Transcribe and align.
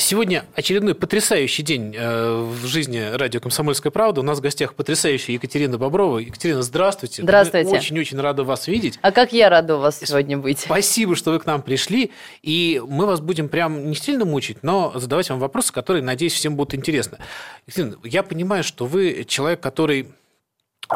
Сегодня 0.00 0.46
очередной 0.54 0.94
потрясающий 0.94 1.62
день 1.62 1.94
э, 1.94 2.40
в 2.40 2.66
жизни 2.66 3.14
радио 3.14 3.38
«Комсомольская 3.38 3.92
правда». 3.92 4.22
У 4.22 4.24
нас 4.24 4.38
в 4.38 4.40
гостях 4.40 4.74
потрясающая 4.74 5.34
Екатерина 5.34 5.76
Боброва. 5.76 6.18
Екатерина, 6.18 6.62
здравствуйте. 6.62 7.22
Здравствуйте. 7.22 7.68
Очень-очень 7.68 8.18
рада 8.18 8.42
вас 8.42 8.66
видеть. 8.66 8.98
А 9.02 9.12
как 9.12 9.34
я 9.34 9.50
рада 9.50 9.76
у 9.76 9.80
вас 9.80 10.00
сегодня 10.00 10.38
быть. 10.38 10.60
Спасибо, 10.60 11.14
что 11.16 11.32
вы 11.32 11.38
к 11.38 11.44
нам 11.44 11.60
пришли. 11.60 12.12
И 12.40 12.82
мы 12.88 13.04
вас 13.04 13.20
будем 13.20 13.50
прям 13.50 13.90
не 13.90 13.94
сильно 13.94 14.24
мучить, 14.24 14.62
но 14.62 14.90
задавать 14.94 15.28
вам 15.28 15.38
вопросы, 15.38 15.70
которые, 15.70 16.02
надеюсь, 16.02 16.32
всем 16.32 16.56
будут 16.56 16.74
интересны. 16.74 17.18
Екатерина, 17.66 17.96
я 18.02 18.22
понимаю, 18.22 18.64
что 18.64 18.86
вы 18.86 19.26
человек, 19.28 19.60
который 19.60 20.08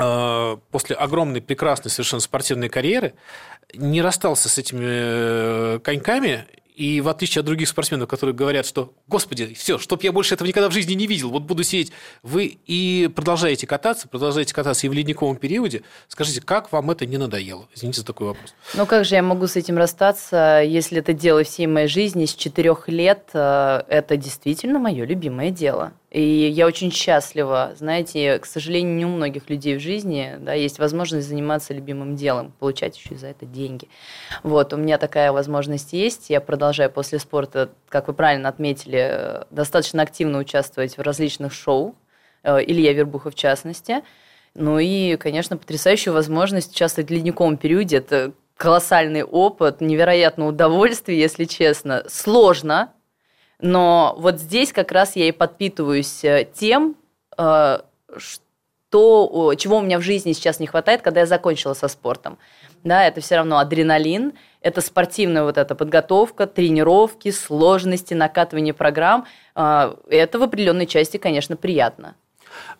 э, 0.00 0.56
после 0.70 0.96
огромной, 0.96 1.42
прекрасной 1.42 1.90
совершенно 1.90 2.20
спортивной 2.20 2.70
карьеры 2.70 3.12
не 3.74 4.00
расстался 4.00 4.48
с 4.48 4.56
этими 4.56 4.86
э, 4.86 5.78
коньками 5.80 6.46
и 6.74 7.00
в 7.00 7.08
отличие 7.08 7.40
от 7.40 7.46
других 7.46 7.68
спортсменов, 7.68 8.08
которые 8.08 8.34
говорят, 8.34 8.66
что, 8.66 8.92
господи, 9.06 9.54
все, 9.54 9.78
чтоб 9.78 10.02
я 10.02 10.12
больше 10.12 10.34
этого 10.34 10.48
никогда 10.48 10.68
в 10.68 10.72
жизни 10.72 10.94
не 10.94 11.06
видел, 11.06 11.30
вот 11.30 11.44
буду 11.44 11.62
сидеть, 11.62 11.92
вы 12.22 12.58
и 12.66 13.08
продолжаете 13.14 13.66
кататься, 13.66 14.08
продолжаете 14.08 14.52
кататься 14.52 14.86
и 14.86 14.90
в 14.90 14.92
ледниковом 14.92 15.36
периоде. 15.36 15.82
Скажите, 16.08 16.40
как 16.40 16.72
вам 16.72 16.90
это 16.90 17.06
не 17.06 17.16
надоело? 17.16 17.68
Извините 17.74 18.00
за 18.00 18.06
такой 18.06 18.28
вопрос. 18.28 18.54
Ну, 18.74 18.86
как 18.86 19.04
же 19.04 19.14
я 19.14 19.22
могу 19.22 19.46
с 19.46 19.56
этим 19.56 19.78
расстаться, 19.78 20.62
если 20.66 20.98
это 20.98 21.12
дело 21.12 21.44
всей 21.44 21.66
моей 21.66 21.86
жизни 21.86 22.26
с 22.26 22.34
четырех 22.34 22.88
лет? 22.88 23.30
Э, 23.34 23.82
это 23.88 24.16
действительно 24.16 24.78
мое 24.80 25.04
любимое 25.04 25.50
дело. 25.50 25.92
И 26.14 26.46
я 26.46 26.68
очень 26.68 26.92
счастлива. 26.92 27.72
Знаете, 27.76 28.38
к 28.38 28.46
сожалению, 28.46 28.94
не 28.94 29.04
у 29.04 29.08
многих 29.08 29.50
людей 29.50 29.76
в 29.76 29.80
жизни 29.80 30.36
да, 30.38 30.52
есть 30.52 30.78
возможность 30.78 31.26
заниматься 31.26 31.74
любимым 31.74 32.14
делом, 32.14 32.52
получать 32.60 32.96
еще 32.96 33.16
за 33.16 33.26
это 33.26 33.46
деньги. 33.46 33.88
Вот, 34.44 34.72
у 34.72 34.76
меня 34.76 34.98
такая 34.98 35.32
возможность 35.32 35.92
есть. 35.92 36.30
Я 36.30 36.40
продолжаю 36.40 36.88
после 36.88 37.18
спорта, 37.18 37.70
как 37.88 38.06
вы 38.06 38.14
правильно 38.14 38.48
отметили, 38.48 39.40
достаточно 39.50 40.02
активно 40.02 40.38
участвовать 40.38 40.96
в 40.96 41.00
различных 41.00 41.52
шоу, 41.52 41.96
э, 42.44 42.58
Илья 42.64 42.92
Вербуха 42.92 43.32
в 43.32 43.34
частности. 43.34 44.04
Ну 44.54 44.78
и, 44.78 45.16
конечно, 45.16 45.56
потрясающая 45.56 46.12
возможность 46.12 46.70
участвовать 46.70 47.10
в 47.10 47.12
ледниковом 47.12 47.56
периоде. 47.56 47.96
Это 47.96 48.30
колоссальный 48.56 49.24
опыт, 49.24 49.80
невероятное 49.80 50.46
удовольствие, 50.46 51.18
если 51.18 51.44
честно. 51.44 52.04
Сложно, 52.06 52.92
но 53.64 54.14
вот 54.18 54.38
здесь 54.40 54.74
как 54.74 54.92
раз 54.92 55.16
я 55.16 55.26
и 55.26 55.32
подпитываюсь 55.32 56.22
э, 56.22 56.46
тем, 56.52 56.96
э, 57.38 57.78
что, 58.18 59.54
чего 59.56 59.78
у 59.78 59.80
меня 59.80 59.98
в 59.98 60.02
жизни 60.02 60.32
сейчас 60.32 60.60
не 60.60 60.66
хватает, 60.66 61.00
когда 61.00 61.20
я 61.20 61.26
закончила 61.26 61.72
со 61.72 61.88
спортом. 61.88 62.36
Да, 62.84 63.06
это 63.06 63.22
все 63.22 63.36
равно 63.36 63.56
адреналин, 63.56 64.34
это 64.60 64.82
спортивная 64.82 65.44
вот 65.44 65.56
эта 65.56 65.74
подготовка, 65.74 66.46
тренировки, 66.46 67.30
сложности, 67.30 68.12
накатывание 68.12 68.74
программ. 68.74 69.24
Э, 69.56 69.94
это 70.10 70.38
в 70.38 70.42
определенной 70.42 70.86
части, 70.86 71.16
конечно, 71.16 71.56
приятно. 71.56 72.16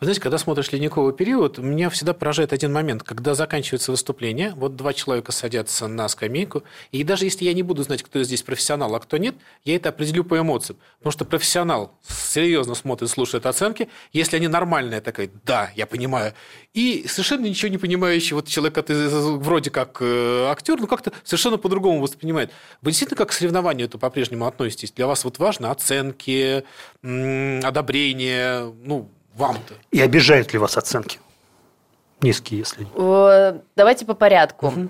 Вы 0.01 0.07
знаете, 0.07 0.21
когда 0.21 0.39
смотришь 0.39 0.73
ледниковый 0.73 1.13
период, 1.13 1.59
меня 1.59 1.91
всегда 1.91 2.15
поражает 2.15 2.53
один 2.53 2.73
момент, 2.73 3.03
когда 3.03 3.35
заканчивается 3.35 3.91
выступление, 3.91 4.53
вот 4.57 4.77
два 4.77 4.93
человека 4.93 5.33
садятся 5.33 5.89
на 5.89 6.09
скамейку, 6.09 6.63
и 6.93 7.05
даже 7.05 7.25
если 7.25 7.45
я 7.45 7.53
не 7.53 7.63
буду 7.63 7.83
знать, 7.83 8.03
кто 8.03 8.23
здесь 8.23 8.43
профессионал, 8.43 8.95
а 8.95 9.01
кто 9.01 9.17
нет, 9.17 9.35
я 9.65 9.77
это 9.77 9.91
определю 9.91 10.25
по 10.25 10.39
эмоциям. 10.39 10.79
Потому 10.99 11.13
что 11.13 11.25
профессионал 11.25 11.99
серьезно 12.07 12.75
смотрит, 12.75 13.11
слушает 13.11 13.47
оценки. 13.47 13.89
Если 14.13 14.37
они 14.37 14.49
нормальные, 14.49 15.01
такая, 15.01 15.31
да, 15.45 15.71
я 15.77 15.87
понимаю. 15.87 16.35
И 16.73 17.07
совершенно 17.07 17.47
ничего 17.47 17.71
не 17.71 17.79
понимающий 17.79 18.35
вот 18.35 18.49
человек, 18.49 18.85
вроде 18.89 19.71
как 19.71 19.99
э, 20.01 20.47
актер, 20.51 20.81
но 20.81 20.87
как-то 20.87 21.13
совершенно 21.23 21.57
по-другому 21.59 22.01
воспринимает. 22.01 22.51
Вы 22.83 22.91
действительно 22.91 23.17
как 23.17 23.29
к 23.29 23.33
соревнованию 23.33 23.87
это 23.87 23.99
по-прежнему 23.99 24.47
относитесь? 24.47 24.93
Для 24.93 25.07
вас 25.07 25.25
вот 25.25 25.39
важно 25.39 25.71
оценки, 25.71 26.65
одобрение, 27.03 28.73
ну, 28.83 29.11
вам-то. 29.37 29.75
И 29.91 30.01
обижают 30.01 30.53
ли 30.53 30.59
вас 30.59 30.77
оценки? 30.77 31.19
Низкие, 32.21 32.61
если. 32.61 32.87
Давайте 33.77 34.07
по 34.07 34.15
порядку. 34.15 34.69
Угу. 34.69 34.89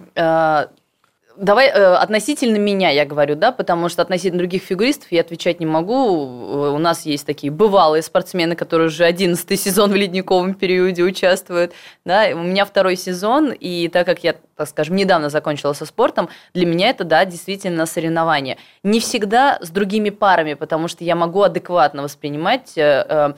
Давай 1.37 1.67
э, 1.67 1.95
относительно 1.97 2.59
меня 2.59 2.91
я 2.91 3.05
говорю, 3.05 3.35
да, 3.35 3.51
потому 3.51 3.89
что 3.89 4.03
относительно 4.03 4.39
других 4.39 4.63
фигуристов 4.63 5.11
я 5.11 5.23
отвечать 5.23 5.59
не 5.59 5.67
могу. 5.67 6.75
У 6.75 6.79
нас 6.79 7.05
есть 7.07 7.27
такие 7.27 7.51
бывалые 7.51 8.03
спортсмены, 8.03 8.55
которые 8.55 8.87
уже 8.87 9.05
одиннадцатый 9.05 9.57
сезон 9.57 9.91
в 9.91 9.97
ледниковом 9.97 10.55
периоде 10.55 11.03
участвуют. 11.03 11.73
Да. 12.05 12.29
У 12.35 12.43
меня 12.45 12.65
второй 12.65 12.95
сезон, 12.95 13.51
и 13.51 13.89
так 13.89 14.07
как 14.07 14.23
я, 14.23 14.37
так 14.57 14.69
скажем, 14.69 14.95
недавно 14.95 15.29
закончила 15.29 15.73
со 15.73 15.87
спортом, 15.87 16.29
для 16.53 16.67
меня 16.67 16.91
это, 16.91 17.03
да, 17.03 17.25
действительно 17.25 17.87
соревнование. 17.87 18.57
Не 18.85 19.01
всегда 19.01 19.59
с 19.61 19.71
другими 19.71 20.11
парами, 20.11 20.55
потому 20.55 20.87
что 20.87 21.03
я 21.03 21.17
могу 21.17 21.43
адекватно 21.43 22.05
воспринимать 22.05 22.79
э, 22.79 23.05
Э, 23.09 23.33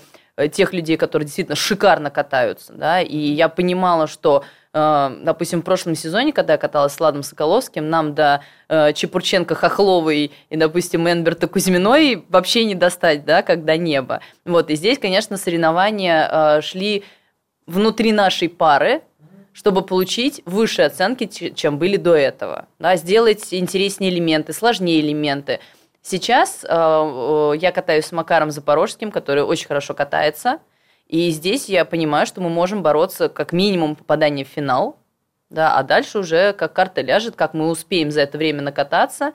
тех 0.53 0.73
людей, 0.73 0.97
которые 0.97 1.27
действительно 1.27 1.57
шикарно 1.57 2.11
катаются, 2.11 2.73
да, 2.73 3.01
и 3.01 3.17
я 3.17 3.49
понимала, 3.49 4.07
что 4.07 4.45
э, 4.75 5.17
допустим, 5.23 5.63
в 5.63 5.65
прошлом 5.65 5.95
сезоне, 5.95 6.33
когда 6.33 6.55
я 6.55 6.59
каталась 6.59 6.93
с 6.93 7.01
Ладом 7.01 7.23
Соколовским, 7.23 7.89
нам 7.89 8.15
до 8.15 8.43
э, 8.69 8.93
Чепурченко, 8.93 9.55
Хохловой 9.55 10.33
и, 10.51 10.57
допустим, 10.57 11.09
Энберта 11.09 11.49
Кузьминой 11.49 12.25
вообще 12.29 12.65
не 12.65 12.75
достать, 12.75 13.25
да, 13.25 13.43
когда 13.43 13.77
небо. 13.77 14.21
Вот, 14.45 14.71
и 14.71 14.77
здесь, 14.77 14.99
конечно, 14.99 15.39
соревнования 15.39 16.61
шли 16.61 17.05
внутри 17.67 18.13
нашей 18.13 18.49
пары, 18.49 19.03
чтобы 19.55 19.81
получить 19.81 20.43
высшие 20.45 20.87
оценки, 20.87 21.27
чем 21.27 21.79
были 21.79 21.97
до 21.97 22.15
этого. 22.15 22.67
Да, 22.79 22.97
сделать 22.97 23.55
интереснее 23.55 24.13
элементы, 24.13 24.53
сложнее 24.53 25.01
элементы– 25.01 25.61
Сейчас 26.09 26.65
э, 26.65 27.53
я 27.59 27.73
катаюсь 27.73 28.07
с 28.07 28.13
Макаром 28.13 28.53
Запорожским, 28.53 29.11
который 29.11 29.43
очень 29.43 29.67
хорошо 29.67 29.93
катается. 29.93 30.61
И 31.09 31.31
здесь 31.31 31.69
я 31.69 31.85
понимаю, 31.85 32.29
что 32.29 32.41
мы 32.41 32.49
можем 32.49 32.81
бороться 32.81 33.29
как 33.29 33.53
минимум 33.53 33.97
попадание 33.97 34.45
в 34.45 34.49
финал, 34.49 35.01
да, 35.51 35.77
а 35.77 35.83
дальше 35.83 36.21
уже 36.21 36.53
как 36.53 36.73
карта 36.75 37.01
ляжет, 37.01 37.35
как 37.35 37.55
мы 37.55 37.69
успеем 37.69 38.13
за 38.13 38.21
это 38.21 38.39
время 38.39 38.63
накататься, 38.63 39.33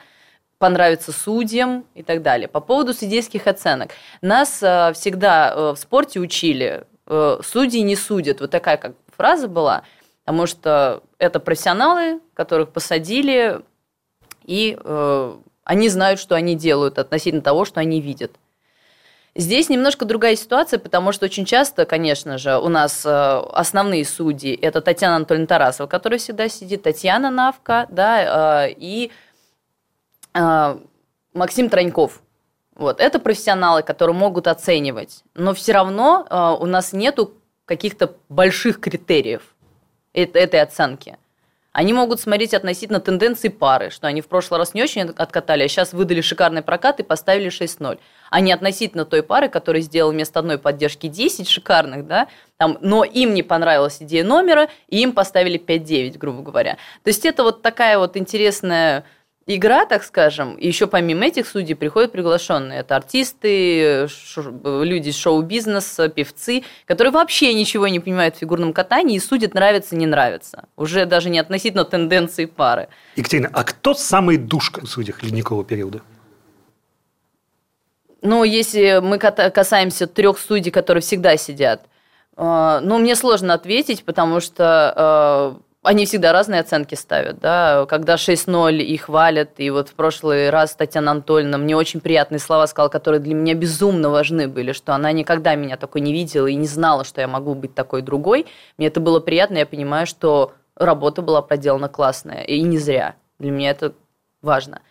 понравится 0.59 1.11
судьям 1.11 1.83
и 1.93 2.03
так 2.03 2.21
далее. 2.21 2.47
По 2.47 2.61
поводу 2.61 2.93
судейских 2.93 3.47
оценок. 3.47 3.91
Нас 4.21 4.63
э, 4.63 4.93
всегда 4.93 5.53
э, 5.53 5.71
в 5.71 5.75
спорте 5.75 6.21
учили, 6.21 6.85
э, 7.05 7.39
судьи 7.43 7.81
не 7.81 7.97
судят. 7.97 8.39
Вот 8.39 8.49
такая 8.49 8.77
как 8.77 8.93
фраза 9.17 9.49
была, 9.49 9.83
потому 10.23 10.47
что 10.47 11.03
это 11.17 11.41
профессионалы, 11.41 12.21
которых 12.33 12.69
посадили, 12.69 13.59
и 14.45 14.79
э, 14.81 15.35
они 15.71 15.87
знают, 15.87 16.19
что 16.19 16.35
они 16.35 16.55
делают 16.55 16.99
относительно 16.99 17.41
того, 17.41 17.63
что 17.63 17.79
они 17.79 18.01
видят. 18.01 18.33
Здесь 19.35 19.69
немножко 19.69 20.03
другая 20.03 20.35
ситуация, 20.35 20.79
потому 20.79 21.13
что 21.13 21.23
очень 21.27 21.45
часто, 21.45 21.85
конечно 21.85 22.37
же, 22.37 22.57
у 22.57 22.67
нас 22.67 23.05
э, 23.05 23.09
основные 23.53 24.03
судьи– 24.03 24.53
это 24.61 24.81
Татьяна 24.81 25.15
Анатольевна 25.15 25.47
Тарасова, 25.47 25.87
которая 25.87 26.19
всегда 26.19 26.49
сидит, 26.49 26.83
Татьяна 26.83 27.31
Навка, 27.31 27.87
да, 27.89 28.65
э, 28.65 28.73
и 28.77 29.11
э, 30.33 30.77
Максим 31.33 31.69
Троньков. 31.69 32.21
Вот. 32.75 32.99
Это 32.99 33.17
профессионалы, 33.19 33.81
которые 33.81 34.13
могут 34.13 34.47
оценивать, 34.47 35.23
но 35.35 35.53
все 35.53 35.71
равно 35.71 36.57
у 36.59 36.65
нас 36.65 36.91
нету 36.91 37.33
каких-то 37.63 38.13
больших 38.27 38.81
критериев 38.81 39.43
этой 40.11 40.61
оценки. 40.61 41.17
Они 41.73 41.93
могут 41.93 42.19
смотреть 42.19 42.53
относительно 42.53 42.99
тенденции 42.99 43.47
пары, 43.47 43.91
что 43.91 44.07
они 44.07 44.19
в 44.21 44.27
прошлый 44.27 44.57
раз 44.59 44.73
не 44.73 44.83
очень 44.83 45.03
откатали, 45.03 45.63
а 45.63 45.67
сейчас 45.69 45.93
выдали 45.93 46.19
шикарный 46.19 46.61
прокат 46.61 46.99
и 46.99 47.03
поставили 47.03 47.49
6-0. 47.49 47.97
А 48.29 48.53
относительно 48.53 49.05
той 49.05 49.23
пары, 49.23 49.47
которая 49.47 49.81
сделала 49.81 50.11
вместо 50.11 50.39
одной 50.39 50.57
поддержки 50.57 51.07
10 51.07 51.47
шикарных, 51.47 52.05
да, 52.07 52.27
там, 52.57 52.77
но 52.81 53.05
им 53.05 53.33
не 53.33 53.41
понравилась 53.41 53.97
идея 54.01 54.25
номера, 54.25 54.69
и 54.89 55.01
им 55.01 55.13
поставили 55.13 55.57
5-9, 55.57 56.17
грубо 56.17 56.41
говоря. 56.41 56.73
То 57.03 57.07
есть 57.07 57.25
это 57.25 57.43
вот 57.43 57.61
такая 57.61 57.97
вот 57.97 58.17
интересная 58.17 59.05
игра, 59.47 59.85
так 59.85 60.03
скажем, 60.03 60.55
и 60.55 60.67
еще 60.67 60.87
помимо 60.87 61.25
этих 61.25 61.47
судей 61.47 61.75
приходят 61.75 62.11
приглашенные. 62.11 62.79
Это 62.79 62.95
артисты, 62.95 64.07
люди 64.63 65.09
из 65.09 65.17
шоу-бизнеса, 65.17 66.09
певцы, 66.09 66.63
которые 66.85 67.11
вообще 67.11 67.53
ничего 67.53 67.87
не 67.87 67.99
понимают 67.99 68.35
в 68.35 68.39
фигурном 68.39 68.73
катании 68.73 69.15
и 69.15 69.19
судят 69.19 69.53
нравится, 69.53 69.95
не 69.95 70.05
нравится. 70.05 70.65
Уже 70.77 71.05
даже 71.05 71.29
не 71.29 71.39
относительно 71.39 71.85
тенденции 71.85 72.45
пары. 72.45 72.87
Екатерина, 73.15 73.49
а 73.53 73.63
кто 73.63 73.93
самый 73.93 74.37
душка 74.37 74.81
в 74.81 74.87
судьях 74.87 75.23
ледникового 75.23 75.65
периода? 75.65 76.01
Ну, 78.21 78.43
если 78.43 78.99
мы 79.01 79.17
касаемся 79.17 80.05
трех 80.05 80.37
судей, 80.37 80.69
которые 80.69 81.01
всегда 81.01 81.37
сидят, 81.37 81.85
э, 82.37 82.79
ну, 82.83 82.99
мне 82.99 83.15
сложно 83.15 83.55
ответить, 83.55 84.03
потому 84.03 84.39
что 84.39 85.59
они 85.83 86.05
всегда 86.05 86.31
разные 86.31 86.61
оценки 86.61 86.93
ставят, 86.93 87.39
да, 87.39 87.87
когда 87.87 88.13
6-0 88.15 88.77
и 88.77 88.97
хвалят, 88.97 89.59
и 89.59 89.71
вот 89.71 89.89
в 89.89 89.93
прошлый 89.93 90.51
раз 90.51 90.75
Татьяна 90.75 91.11
Анатольевна 91.11 91.57
мне 91.57 91.75
очень 91.75 92.01
приятные 92.01 92.39
слова 92.39 92.67
сказала, 92.67 92.89
которые 92.89 93.19
для 93.19 93.33
меня 93.33 93.55
безумно 93.55 94.11
важны 94.11 94.47
были, 94.47 94.73
что 94.73 94.93
она 94.93 95.11
никогда 95.11 95.55
меня 95.55 95.77
такой 95.77 96.01
не 96.01 96.13
видела 96.13 96.45
и 96.45 96.55
не 96.55 96.67
знала, 96.67 97.03
что 97.03 97.19
я 97.21 97.27
могу 97.27 97.55
быть 97.55 97.73
такой 97.73 98.03
другой. 98.03 98.45
Мне 98.77 98.87
это 98.87 98.99
было 98.99 99.19
приятно, 99.19 99.57
я 99.57 99.65
понимаю, 99.65 100.05
что 100.05 100.53
работа 100.75 101.23
была 101.23 101.41
проделана 101.41 101.89
классная, 101.89 102.43
и 102.43 102.61
не 102.61 102.77
зря. 102.77 103.15
Для 103.39 103.49
меня 103.49 103.71
это 103.71 103.93
важно. 104.43 104.81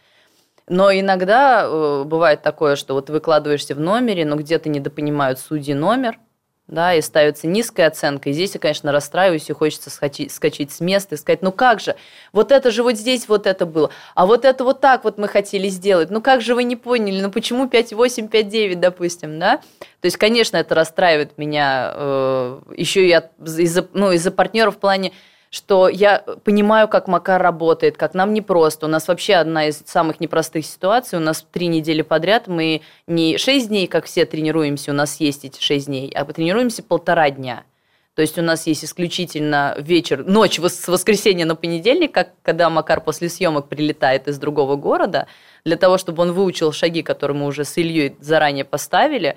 Но 0.67 0.93
иногда 0.93 1.67
э, 1.67 2.03
бывает 2.05 2.43
такое, 2.43 2.75
что 2.75 2.95
вот 2.95 3.11
выкладываешься 3.11 3.77
в 3.77 3.81
номере, 3.81 4.25
но 4.25 4.35
где-то 4.35 4.69
недопонимают 4.69 5.39
судьи 5.39 5.73
номер– 5.73 6.19
да, 6.71 6.95
и 6.95 7.01
ставится 7.01 7.47
низкая 7.47 7.89
оценка. 7.89 8.31
И 8.31 8.33
здесь 8.33 8.55
я, 8.55 8.61
конечно, 8.61 8.93
расстраиваюсь, 8.93 9.51
и 9.51 9.53
хочется 9.53 9.91
скачать, 9.91 10.33
скачать 10.33 10.71
с 10.71 10.81
места 10.81 11.17
и 11.17 11.19
сказать, 11.19 11.43
ну 11.43 11.53
как 11.53 11.81
же, 11.81 11.97
вот 12.33 12.53
это 12.53 12.71
же 12.71 12.83
вот 12.83 12.97
здесь 12.97 13.29
вот 13.29 13.47
это 13.47 13.67
было, 13.67 13.91
а 14.15 14.27
вот 14.27 14.45
это 14.45 14.65
вот 14.65 14.81
так 14.81 15.05
вот 15.05 15.19
мы 15.19 15.29
хотели 15.29 15.69
сделать, 15.69 16.11
ну 16.11 16.23
как 16.23 16.41
же 16.41 16.55
вы 16.55 16.65
не 16.65 16.77
поняли, 16.77 17.21
ну 17.21 17.31
почему 17.31 17.67
5-8, 17.67 18.31
5-9, 18.31 18.77
допустим, 18.77 19.39
да? 19.39 19.61
То 20.01 20.07
есть, 20.07 20.17
конечно, 20.17 20.57
это 20.57 20.75
расстраивает 20.75 21.37
меня 21.37 21.93
э, 21.95 22.61
еще 22.77 23.07
и 23.07 23.11
из-за 23.11 23.87
ну, 23.93 24.13
из 24.13 24.31
партнеров 24.31 24.77
в 24.77 24.79
плане, 24.79 25.13
что 25.51 25.89
я 25.89 26.21
понимаю, 26.45 26.87
как 26.89 27.09
Макар 27.09 27.43
работает, 27.43 27.97
как 27.97 28.15
нам 28.15 28.33
непросто. 28.33 28.87
У 28.87 28.89
нас 28.89 29.09
вообще 29.09 29.35
одна 29.35 29.67
из 29.67 29.83
самых 29.85 30.21
непростых 30.21 30.65
ситуаций. 30.65 31.19
У 31.19 31.23
нас 31.23 31.45
три 31.51 31.67
недели 31.67 32.03
подряд 32.03 32.47
мы 32.47 32.83
не 33.09 33.37
шесть 33.37 33.69
дней, 33.69 33.89
как 33.89 34.05
все 34.05 34.25
тренируемся, 34.25 34.93
у 34.93 34.95
нас 34.95 35.19
есть 35.19 35.45
эти 35.45 35.61
шесть 35.61 35.87
дней, 35.87 36.11
а 36.15 36.25
тренируемся 36.25 36.85
полтора 36.85 37.31
дня. 37.31 37.65
То 38.15 38.23
есть 38.23 38.39
у 38.39 38.43
нас 38.43 38.67
есть 38.67 38.85
исключительно 38.85 39.75
вечер, 39.79 40.25
ночь 40.25 40.59
с 40.61 40.89
воскресенья 40.89 41.47
на 41.47 41.57
понедельник, 41.57 42.13
как 42.13 42.31
когда 42.43 42.69
Макар 42.71 43.01
после 43.01 43.29
съемок 43.29 43.69
прилетает 43.69 44.29
из 44.29 44.39
другого 44.39 44.77
города, 44.77 45.27
для 45.65 45.77
того, 45.77 45.99
чтобы 45.99 46.23
он 46.23 46.33
выучил 46.33 46.71
шаги, 46.73 47.03
которые 47.03 47.37
мы 47.37 47.47
уже 47.47 47.65
с 47.65 47.77
Ильей 47.77 48.17
заранее 48.21 48.65
поставили, 48.65 49.37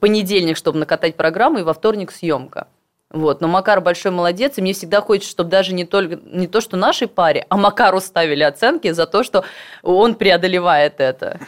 понедельник, 0.00 0.56
чтобы 0.56 0.78
накатать 0.78 1.16
программу, 1.16 1.58
и 1.58 1.62
во 1.62 1.74
вторник 1.74 2.12
съемка. 2.12 2.68
Вот. 3.14 3.40
Но 3.40 3.46
Макар 3.46 3.80
большой 3.80 4.10
молодец, 4.10 4.58
и 4.58 4.60
мне 4.60 4.72
всегда 4.72 5.00
хочется, 5.00 5.30
чтобы 5.30 5.48
даже 5.48 5.72
не, 5.72 5.84
только, 5.84 6.18
не 6.26 6.48
то, 6.48 6.60
что 6.60 6.76
нашей 6.76 7.06
паре, 7.06 7.46
а 7.48 7.56
Макару 7.56 8.00
ставили 8.00 8.42
оценки 8.42 8.90
за 8.90 9.06
то, 9.06 9.22
что 9.22 9.44
он 9.82 10.16
преодолевает 10.16 10.94
это. 10.98 11.38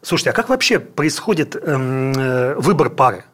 Слушайте, 0.00 0.30
а 0.30 0.32
как 0.32 0.48
вообще 0.48 0.80
происходит 0.80 1.54
эм, 1.54 2.12
э, 2.12 2.54
выбор 2.54 2.88
пары? 2.88 3.24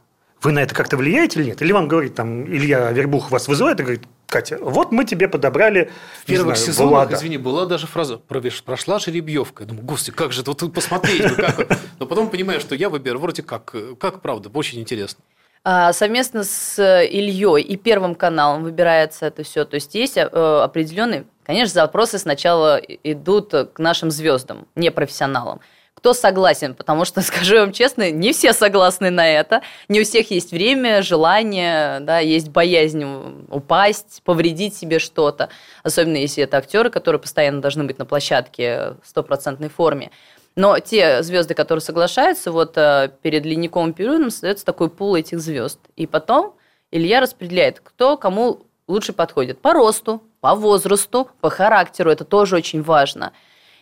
Вы 0.43 0.51
на 0.53 0.59
это 0.59 0.75
как-то 0.75 0.97
влияете 0.97 1.39
или 1.39 1.47
нет? 1.47 1.63
Или 1.63 1.71
вам 1.71 1.87
говорит, 1.87 2.17
там, 2.17 2.45
Илья 2.47 2.91
Вербух 2.91 3.31
вас 3.31 3.47
вызывает 3.47 3.79
и 3.79 3.83
говорит, 3.85 4.03
Катя, 4.27 4.59
вот 4.61 4.91
мы 4.91 5.05
тебе 5.05 5.29
подобрали 5.29 5.91
В 6.23 6.27
первых 6.27 6.57
знаю, 6.57 6.73
сезонах, 6.73 6.91
Влада. 6.91 7.15
извини, 7.15 7.39
была 7.39 7.65
даже 7.65 7.87
фраза 7.87 8.19
«прошла 8.19 8.99
жеребьевка». 8.99 9.63
Я 9.63 9.69
думаю, 9.69 9.87
господи, 9.87 10.17
как 10.17 10.33
же 10.33 10.43
это, 10.43 10.51
вот 10.51 10.73
посмотреть, 10.75 11.23
ну 11.23 11.37
как 11.37 11.79
Но 12.01 12.07
потом 12.07 12.29
понимаю, 12.29 12.61
что 12.61 12.75
я 12.75 12.91
выберу 12.91 13.21
вроде 13.21 13.43
как, 13.43 13.75
как 13.99 14.21
правда, 14.21 14.51
очень 14.53 14.81
интересно. 14.81 15.23
А, 15.65 15.93
совместно 15.93 16.45
с 16.45 16.81
Ильей 16.81 17.63
и 17.63 17.77
Первым 17.77 18.15
каналом 18.15 18.63
выбирается 18.63 19.27
это 19.27 19.43
все. 19.43 19.65
То 19.65 19.75
есть 19.75 19.95
есть 19.95 20.17
э, 20.17 20.23
определенные, 20.23 21.27
конечно, 21.45 21.75
запросы 21.75 22.19
сначала 22.19 22.77
идут 22.77 23.53
к 23.73 23.79
нашим 23.79 24.11
звездам, 24.11 24.67
не 24.75 24.91
профессионалам. 24.91 25.61
Кто 25.99 26.13
согласен? 26.13 26.75
Потому 26.75 27.05
что, 27.05 27.21
скажу 27.23 27.57
вам 27.57 27.73
честно, 27.73 28.13
не 28.13 28.33
все 28.33 28.53
согласны 28.53 29.11
на 29.11 29.29
это. 29.29 29.63
Не 29.89 30.01
у 30.01 30.05
всех 30.05 30.31
есть 30.31 30.53
время, 30.53 31.03
желание, 31.03 31.99
да, 32.01 32.21
есть 32.21 32.51
боязнь 32.51 33.05
упасть, 33.51 34.23
повредить 34.25 34.77
себе 34.77 35.01
что-то. 35.01 35.49
Особенно 35.83 36.17
если 36.17 36.45
это 36.45 36.57
актеры, 36.59 36.91
которые 36.91 37.21
постоянно 37.21 37.61
должны 37.61 37.83
быть 37.83 37.99
на 37.99 38.07
площадке 38.07 38.95
в 39.03 39.09
стопроцентной 39.09 39.71
форме. 39.71 40.13
Но 40.59 40.81
те 40.81 41.23
звезды, 41.23 41.55
которые 41.55 41.81
соглашаются, 41.81 42.51
вот 42.51 42.77
э, 42.77 43.13
перед 43.23 43.47
ледниковым 43.47 43.93
периодом 43.93 44.31
создается 44.31 44.65
такой 44.65 44.91
пул 44.91 45.15
этих 45.15 45.39
звезд. 45.39 45.79
И 45.95 46.09
потом 46.09 46.57
Илья 46.91 47.21
распределяет, 47.21 47.79
кто 47.79 48.17
кому 48.17 48.63
лучше 48.89 49.13
подходит. 49.13 49.61
По 49.61 49.73
росту, 49.73 50.21
по 50.41 50.57
возрасту, 50.57 51.29
по 51.41 51.49
характеру. 51.49 52.11
Это 52.11 52.25
тоже 52.25 52.57
очень 52.57 52.83
важно. 52.83 53.33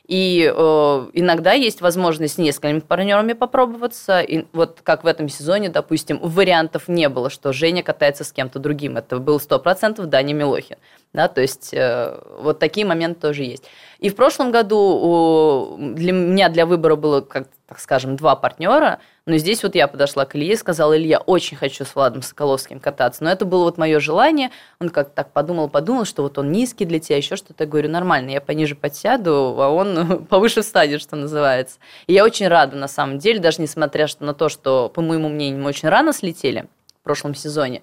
И 0.06 0.52
э, 0.54 1.06
иногда 1.14 1.52
есть 1.52 1.80
возможность 1.80 2.34
с 2.34 2.38
несколькими 2.38 2.80
партнерами 2.80 3.32
попробоваться. 3.32 4.20
И 4.20 4.44
вот 4.52 4.80
как 4.82 5.02
в 5.02 5.06
этом 5.06 5.30
сезоне, 5.30 5.70
допустим, 5.70 6.18
вариантов 6.18 6.88
не 6.88 7.08
было, 7.08 7.30
что 7.30 7.54
Женя 7.54 7.82
катается 7.82 8.22
с 8.22 8.32
кем-то 8.32 8.58
другим. 8.58 8.98
Это 8.98 9.18
был 9.18 9.38
100% 9.38 10.04
Даня 10.04 10.34
Милохин. 10.34 10.76
Да, 11.12 11.28
то 11.28 11.40
есть 11.40 11.72
э, 11.72 12.20
вот 12.40 12.58
такие 12.58 12.86
моменты 12.86 13.20
тоже 13.20 13.42
есть. 13.44 13.64
И 14.00 14.10
в 14.10 14.16
прошлом 14.16 14.50
году 14.50 14.78
у, 14.78 15.76
для 15.94 16.12
меня 16.12 16.50
для 16.50 16.66
выбора 16.66 16.96
было, 16.96 17.22
как, 17.22 17.48
так 17.66 17.80
скажем, 17.80 18.16
два 18.16 18.36
партнера, 18.36 19.00
но 19.24 19.38
здесь 19.38 19.62
вот 19.62 19.74
я 19.74 19.88
подошла 19.88 20.26
к 20.26 20.36
Илье 20.36 20.52
и 20.52 20.56
сказала, 20.56 20.96
Илья, 20.96 21.18
очень 21.18 21.56
хочу 21.56 21.84
с 21.84 21.94
Владом 21.94 22.22
Соколовским 22.22 22.78
кататься, 22.78 23.24
но 23.24 23.30
это 23.30 23.44
было 23.44 23.64
вот 23.64 23.78
мое 23.78 23.98
желание. 23.98 24.50
Он 24.78 24.90
как 24.90 25.10
так 25.14 25.32
подумал, 25.32 25.68
подумал, 25.68 26.04
что 26.04 26.22
вот 26.22 26.36
он 26.38 26.52
низкий 26.52 26.84
для 26.84 27.00
тебя, 27.00 27.16
еще 27.16 27.36
что-то. 27.36 27.64
Я 27.64 27.70
говорю, 27.70 27.88
нормально, 27.88 28.30
я 28.30 28.40
пониже 28.40 28.76
подсяду, 28.76 29.56
а 29.58 29.70
он 29.70 30.26
повыше 30.30 30.60
встанет, 30.60 31.00
что 31.00 31.16
называется. 31.16 31.78
И 32.06 32.12
я 32.12 32.24
очень 32.24 32.46
рада, 32.46 32.76
на 32.76 32.88
самом 32.88 33.18
деле, 33.18 33.40
даже 33.40 33.62
несмотря 33.62 34.06
на 34.20 34.34
то, 34.34 34.48
что, 34.48 34.90
по 34.90 35.00
моему 35.00 35.28
мнению, 35.28 35.62
мы 35.62 35.70
очень 35.70 35.88
рано 35.88 36.12
слетели 36.12 36.66
в 37.00 37.04
прошлом 37.04 37.34
сезоне, 37.34 37.82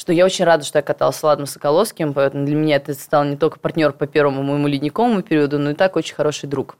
что 0.00 0.14
я 0.14 0.24
очень 0.24 0.46
рада, 0.46 0.64
что 0.64 0.78
я 0.78 0.82
каталась 0.82 1.16
с 1.16 1.22
Владом 1.22 1.44
Соколовским, 1.44 2.14
поэтому 2.14 2.46
для 2.46 2.54
меня 2.56 2.76
это 2.76 2.94
стал 2.94 3.22
не 3.24 3.36
только 3.36 3.58
партнер 3.58 3.92
по 3.92 4.06
первому 4.06 4.42
моему 4.42 4.66
ледниковому 4.66 5.20
периоду, 5.20 5.58
но 5.58 5.72
и 5.72 5.74
так 5.74 5.94
очень 5.94 6.14
хороший 6.14 6.48
друг. 6.48 6.78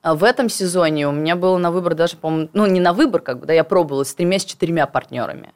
А 0.00 0.14
в 0.14 0.22
этом 0.22 0.48
сезоне 0.48 1.08
у 1.08 1.10
меня 1.10 1.34
было 1.34 1.58
на 1.58 1.72
выбор 1.72 1.96
даже, 1.96 2.16
по-моему, 2.16 2.48
ну 2.52 2.66
не 2.66 2.78
на 2.78 2.92
выбор, 2.92 3.20
как 3.20 3.40
бы, 3.40 3.46
да, 3.46 3.52
я 3.52 3.64
пробовала 3.64 4.04
с 4.04 4.14
тремя, 4.14 4.38
с 4.38 4.44
четырьмя 4.44 4.86
партнерами. 4.86 5.52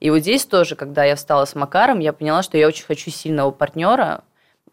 И 0.00 0.10
вот 0.10 0.18
здесь 0.18 0.44
тоже, 0.44 0.74
когда 0.74 1.04
я 1.04 1.14
встала 1.14 1.44
с 1.44 1.54
Макаром, 1.54 2.00
я 2.00 2.12
поняла, 2.12 2.42
что 2.42 2.58
я 2.58 2.66
очень 2.66 2.86
хочу 2.86 3.12
сильного 3.12 3.52
партнера. 3.52 4.24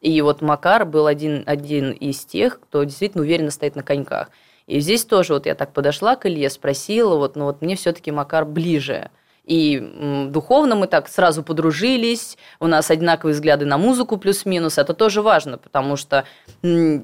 И 0.01 0.19
вот 0.23 0.41
Макар 0.41 0.85
был 0.85 1.05
один, 1.05 1.43
один 1.45 1.91
из 1.91 2.25
тех, 2.25 2.61
кто 2.61 2.83
действительно 2.83 3.21
уверенно 3.21 3.51
стоит 3.51 3.75
на 3.75 3.83
коньках. 3.83 4.31
И 4.65 4.79
здесь 4.79 5.05
тоже 5.05 5.35
вот 5.35 5.45
я 5.45 5.53
так 5.53 5.71
подошла 5.71 6.15
к 6.15 6.25
Илье, 6.25 6.49
спросила, 6.49 7.15
вот, 7.15 7.35
ну 7.35 7.45
вот 7.45 7.61
мне 7.61 7.75
все-таки 7.75 8.09
Макар 8.09 8.43
ближе– 8.43 9.11
и 9.45 10.27
духовно 10.29 10.75
мы 10.75 10.87
так 10.87 11.09
сразу 11.09 11.43
подружились, 11.43 12.37
у 12.59 12.67
нас 12.67 12.89
одинаковые 12.89 13.33
взгляды 13.33 13.65
на 13.65 13.77
музыку 13.77 14.17
плюс-минус. 14.17 14.77
Это 14.77 14.93
тоже 14.93 15.21
важно, 15.21 15.57
потому 15.57 15.97
что 15.97 16.25
э, 16.63 16.99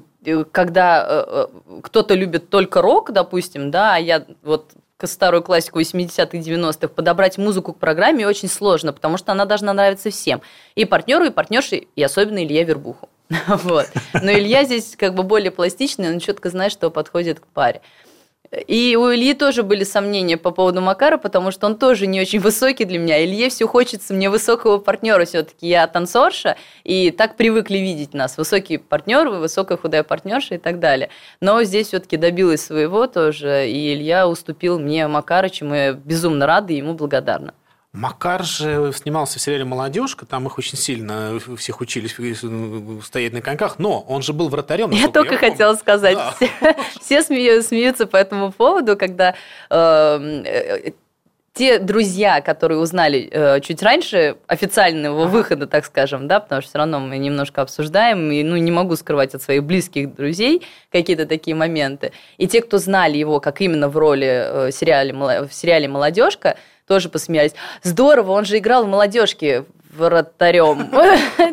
когда 0.50 1.06
э, 1.06 1.24
э, 1.26 1.80
кто-то 1.82 2.14
любит 2.14 2.48
только 2.48 2.80
рок, 2.80 3.12
допустим, 3.12 3.70
да, 3.70 3.96
а 3.96 3.98
я 3.98 4.24
вот 4.42 4.72
старую 5.02 5.42
классику 5.42 5.80
80-х, 5.80 6.38
90-х, 6.38 6.88
подобрать 6.88 7.38
музыку 7.38 7.72
к 7.72 7.78
программе 7.78 8.26
очень 8.26 8.48
сложно, 8.48 8.92
потому 8.92 9.16
что 9.16 9.32
она 9.32 9.44
должна 9.44 9.72
нравиться 9.72 10.10
всем. 10.10 10.40
И 10.74 10.84
партнеру, 10.84 11.24
и 11.24 11.30
партнерше, 11.30 11.76
и 11.94 12.02
особенно 12.02 12.42
Илья 12.44 12.64
Вербуху. 12.64 13.08
Вот. 13.48 13.86
Но 14.14 14.32
Илья 14.32 14.64
здесь 14.64 14.96
как 14.96 15.14
бы 15.14 15.22
более 15.22 15.50
пластичный, 15.50 16.10
он 16.10 16.20
четко 16.20 16.50
знает, 16.50 16.72
что 16.72 16.90
подходит 16.90 17.40
к 17.40 17.46
паре. 17.46 17.80
И 18.66 18.96
у 18.96 19.12
Ильи 19.14 19.34
тоже 19.34 19.62
были 19.62 19.84
сомнения 19.84 20.36
по 20.36 20.50
поводу 20.50 20.80
Макара, 20.80 21.18
потому 21.18 21.52
что 21.52 21.66
он 21.66 21.76
тоже 21.76 22.08
не 22.08 22.20
очень 22.20 22.40
высокий 22.40 22.84
для 22.84 22.98
меня. 22.98 23.24
Илье 23.24 23.48
все 23.48 23.68
хочется 23.68 24.12
мне 24.12 24.28
высокого 24.28 24.78
партнера 24.78 25.24
все-таки. 25.24 25.68
Я 25.68 25.86
танцорша, 25.86 26.56
и 26.82 27.12
так 27.12 27.36
привыкли 27.36 27.78
видеть 27.78 28.12
нас. 28.12 28.36
Высокий 28.36 28.78
партнер, 28.78 29.28
высокая 29.28 29.78
худая 29.78 30.02
партнерша 30.02 30.56
и 30.56 30.58
так 30.58 30.80
далее. 30.80 31.10
Но 31.40 31.62
здесь 31.62 31.88
все-таки 31.88 32.16
добилась 32.16 32.64
своего 32.64 33.06
тоже, 33.06 33.68
и 33.68 33.94
Илья 33.94 34.26
уступил 34.26 34.80
мне 34.80 35.06
Макара, 35.06 35.48
чему 35.48 35.74
я 35.74 35.92
безумно 35.92 36.46
рада 36.46 36.72
и 36.72 36.76
ему 36.76 36.94
благодарна. 36.94 37.54
Макар 37.92 38.44
же 38.44 38.92
снимался 38.94 39.40
в 39.40 39.42
сериале 39.42 39.64
«Молодежка», 39.64 40.24
там 40.24 40.46
их 40.46 40.58
очень 40.58 40.78
сильно 40.78 41.40
всех 41.56 41.80
учились 41.80 42.14
стоять 43.04 43.32
на 43.32 43.40
коньках, 43.40 43.80
но 43.80 44.00
он 44.00 44.22
же 44.22 44.32
был 44.32 44.48
вратарем. 44.48 44.90
Я 44.90 45.08
только 45.08 45.32
я 45.32 45.38
хотела 45.38 45.74
сказать, 45.74 46.16
да. 46.16 46.32
все, 46.36 46.76
все 47.00 47.22
смеются, 47.22 47.68
смеются 47.68 48.06
по 48.06 48.16
этому 48.16 48.52
поводу, 48.52 48.96
когда 48.96 49.34
эм, 49.70 50.44
э, 50.44 50.92
те 51.52 51.80
друзья, 51.80 52.40
которые 52.40 52.78
узнали 52.78 53.28
э, 53.30 53.60
чуть 53.60 53.82
раньше 53.82 54.36
официального 54.46 55.26
выхода, 55.26 55.66
так 55.66 55.84
скажем, 55.84 56.28
да, 56.28 56.38
потому 56.38 56.62
что 56.62 56.68
все 56.70 56.78
равно 56.78 57.00
мы 57.00 57.18
немножко 57.18 57.60
обсуждаем, 57.60 58.30
и 58.30 58.44
ну, 58.44 58.56
не 58.56 58.70
могу 58.70 58.94
скрывать 58.94 59.34
от 59.34 59.42
своих 59.42 59.64
близких 59.64 60.14
друзей 60.14 60.64
какие-то 60.92 61.26
такие 61.26 61.56
моменты. 61.56 62.12
И 62.38 62.46
те, 62.46 62.62
кто 62.62 62.78
знали 62.78 63.18
его 63.18 63.40
как 63.40 63.60
именно 63.60 63.88
в 63.88 63.96
роли 63.96 64.68
э, 64.68 64.70
сериале, 64.70 65.12
в 65.12 65.52
сериале 65.52 65.88
«Молодежка», 65.88 66.56
тоже 66.90 67.08
посмеялись. 67.08 67.54
Здорово, 67.84 68.32
он 68.32 68.44
же 68.44 68.58
играл 68.58 68.84
в 68.84 68.88
молодежке 68.88 69.64
вратарем. 69.96 70.90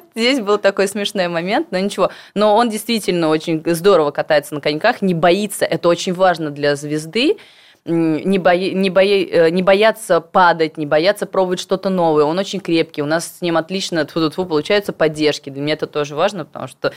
Здесь 0.16 0.40
был 0.40 0.58
такой 0.58 0.88
смешной 0.88 1.28
момент, 1.28 1.68
но 1.70 1.78
ничего. 1.78 2.10
Но 2.34 2.56
он 2.56 2.72
действительно 2.72 3.30
очень 3.30 3.62
здорово 3.64 4.10
катается 4.10 4.56
на 4.56 4.62
коньках, 4.62 5.04
не 5.04 5.14
боится. 5.14 5.64
Это 5.64 5.90
очень 5.90 6.16
важно 6.16 6.50
для 6.50 6.76
звезды. 6.76 7.38
не, 7.86 8.40
бои, 8.40 8.74
не, 8.74 8.90
бои, 8.90 9.26
э, 9.26 9.52
не 9.52 9.62
бояться 9.62 10.22
падать, 10.22 10.76
не 10.76 10.88
бояться 10.88 11.28
пробовать 11.28 11.60
что-то 11.60 11.90
новое. 11.90 12.24
Он 12.24 12.40
очень 12.40 12.60
крепкий, 12.60 13.04
у 13.04 13.06
нас 13.06 13.38
с 13.38 13.42
ним 13.42 13.58
отлично 13.58 14.06
тьфу 14.06 14.22
-тьфу, 14.22 14.48
получаются 14.48 14.92
поддержки. 14.92 15.52
Для 15.52 15.62
меня 15.62 15.74
это 15.76 15.86
тоже 15.86 16.16
важно, 16.16 16.46
потому 16.46 16.68
что 16.68 16.94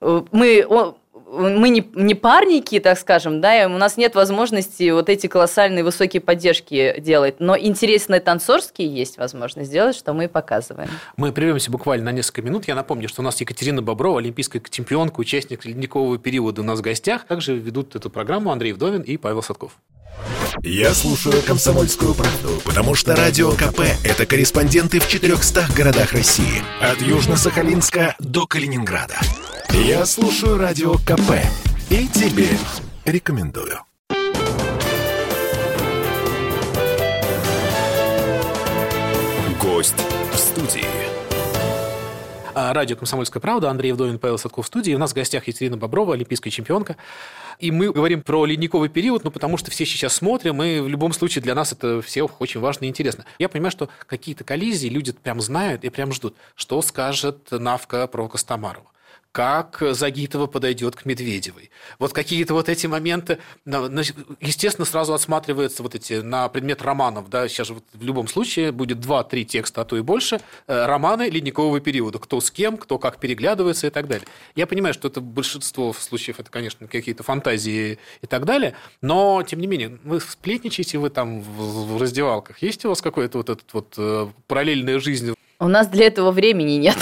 э, 0.00 0.22
мы, 0.32 0.94
мы 1.38 1.68
не, 1.68 1.86
не 1.94 2.14
парники, 2.14 2.78
так 2.80 2.98
скажем, 2.98 3.40
да, 3.40 3.62
и 3.62 3.66
у 3.66 3.78
нас 3.78 3.96
нет 3.96 4.14
возможности 4.14 4.90
вот 4.90 5.08
эти 5.08 5.26
колоссальные 5.26 5.84
высокие 5.84 6.20
поддержки 6.20 6.98
делать, 6.98 7.36
но 7.38 7.56
интересные 7.56 8.20
танцорские 8.20 8.88
есть 8.88 9.18
возможность 9.18 9.68
сделать, 9.68 9.96
что 9.96 10.12
мы 10.12 10.24
и 10.24 10.28
показываем. 10.28 10.88
Мы 11.16 11.32
прервемся 11.32 11.70
буквально 11.70 12.06
на 12.06 12.12
несколько 12.12 12.42
минут. 12.42 12.68
Я 12.68 12.74
напомню, 12.74 13.08
что 13.08 13.22
у 13.22 13.24
нас 13.24 13.40
Екатерина 13.40 13.82
Боброва, 13.82 14.18
олимпийская 14.18 14.62
чемпионка, 14.68 15.20
участник 15.20 15.64
ледникового 15.64 16.18
периода 16.18 16.62
у 16.62 16.64
нас 16.64 16.78
в 16.78 16.82
гостях. 16.82 17.24
Также 17.26 17.56
ведут 17.56 17.96
эту 17.96 18.10
программу 18.10 18.52
Андрей 18.52 18.72
Вдовин 18.72 19.02
и 19.02 19.16
Павел 19.16 19.42
Садков. 19.42 19.78
Я 20.62 20.94
слушаю 20.94 21.42
«Комсомольскую 21.42 22.14
правду», 22.14 22.60
потому 22.64 22.94
что 22.94 23.16
«Радио 23.16 23.50
КП»— 23.52 23.80
это 24.04 24.24
корреспонденты 24.24 25.00
в 25.00 25.08
400 25.08 25.66
городах 25.76 26.12
России. 26.12 26.62
От 26.80 26.98
Южно-Сахалинска 26.98 28.14
до 28.20 28.46
Калининграда. 28.46 29.18
Я 29.82 30.06
слушаю 30.06 30.56
«Радио 30.56 30.94
КП» 30.94 31.32
и 31.90 32.06
тебе 32.06 32.46
рекомендую. 33.04 33.80
Гость 39.60 39.96
в 40.32 40.36
студии. 40.36 40.86
А, 42.54 42.72
радио 42.72 42.96
«Комсомольская 42.96 43.40
правда», 43.40 43.68
Андрей 43.68 43.90
Вдовин, 43.90 44.20
Павел 44.20 44.38
Садков 44.38 44.64
в 44.64 44.68
студии. 44.68 44.94
У 44.94 44.98
нас 44.98 45.10
в 45.10 45.14
гостях 45.16 45.48
Екатерина 45.48 45.76
Боброва, 45.76 46.14
олимпийская 46.14 46.52
чемпионка. 46.52 46.96
И 47.58 47.72
мы 47.72 47.90
говорим 47.90 48.22
про 48.22 48.46
ледниковый 48.46 48.88
период, 48.88 49.24
ну, 49.24 49.32
потому 49.32 49.56
что 49.56 49.72
все 49.72 49.84
сейчас 49.84 50.14
смотрим, 50.14 50.62
и 50.62 50.78
в 50.78 50.88
любом 50.88 51.12
случае 51.12 51.42
для 51.42 51.56
нас 51.56 51.72
это 51.72 52.00
все 52.00 52.22
очень 52.38 52.60
важно 52.60 52.84
и 52.84 52.88
интересно. 52.88 53.24
Я 53.40 53.48
понимаю, 53.48 53.72
что 53.72 53.88
какие-то 54.06 54.44
коллизии 54.44 54.86
люди 54.86 55.12
прям 55.12 55.40
знают 55.40 55.82
и 55.82 55.90
прям 55.90 56.12
ждут. 56.12 56.36
Что 56.54 56.80
скажет 56.80 57.50
Навка 57.50 58.06
про 58.06 58.28
Костомарова? 58.28 58.93
Как 59.34 59.82
Загитова 59.90 60.46
подойдет 60.46 60.94
к 60.94 61.06
Медведевой. 61.06 61.72
Вот 61.98 62.12
какие-то 62.12 62.54
вот 62.54 62.68
эти 62.68 62.86
моменты, 62.86 63.38
естественно, 64.40 64.84
сразу 64.84 65.12
отсматриваются 65.12 65.82
вот 65.82 65.96
эти 65.96 66.20
на 66.20 66.48
предмет 66.48 66.82
романов. 66.82 67.28
Да? 67.28 67.48
Сейчас 67.48 67.66
же 67.66 67.74
вот 67.74 67.82
в 67.92 68.04
любом 68.04 68.28
случае 68.28 68.70
будет 68.70 69.00
два-три 69.00 69.44
текста, 69.44 69.80
а 69.80 69.84
то 69.84 69.96
и 69.96 70.02
больше, 70.02 70.40
э, 70.68 70.86
романы 70.86 71.28
ледникового 71.28 71.80
периода. 71.80 72.20
Кто 72.20 72.40
с 72.40 72.52
кем, 72.52 72.76
кто 72.76 73.00
как 73.00 73.18
переглядывается 73.18 73.88
и 73.88 73.90
так 73.90 74.06
далее. 74.06 74.28
Я 74.54 74.68
понимаю, 74.68 74.94
что 74.94 75.08
это 75.08 75.20
большинство 75.20 75.92
случаев, 75.92 76.38
это, 76.38 76.48
конечно, 76.48 76.86
какие-то 76.86 77.24
фантазии 77.24 77.98
и 78.22 78.26
так 78.28 78.44
далее, 78.44 78.74
но, 79.00 79.42
тем 79.42 79.58
не 79.58 79.66
менее, 79.66 79.98
вы 80.04 80.20
сплетничаете, 80.20 80.98
вы 80.98 81.10
там 81.10 81.40
в 81.40 82.00
раздевалках. 82.00 82.62
Есть 82.62 82.84
у 82.84 82.88
вас 82.88 83.02
какая-то 83.02 83.38
вот 83.38 83.50
эта 83.50 83.62
вот 83.72 83.94
э, 83.98 84.28
параллельная 84.46 85.00
жизнь? 85.00 85.34
У 85.58 85.66
нас 85.66 85.88
для 85.88 86.06
этого 86.06 86.30
времени 86.30 86.74
нет. 86.74 86.98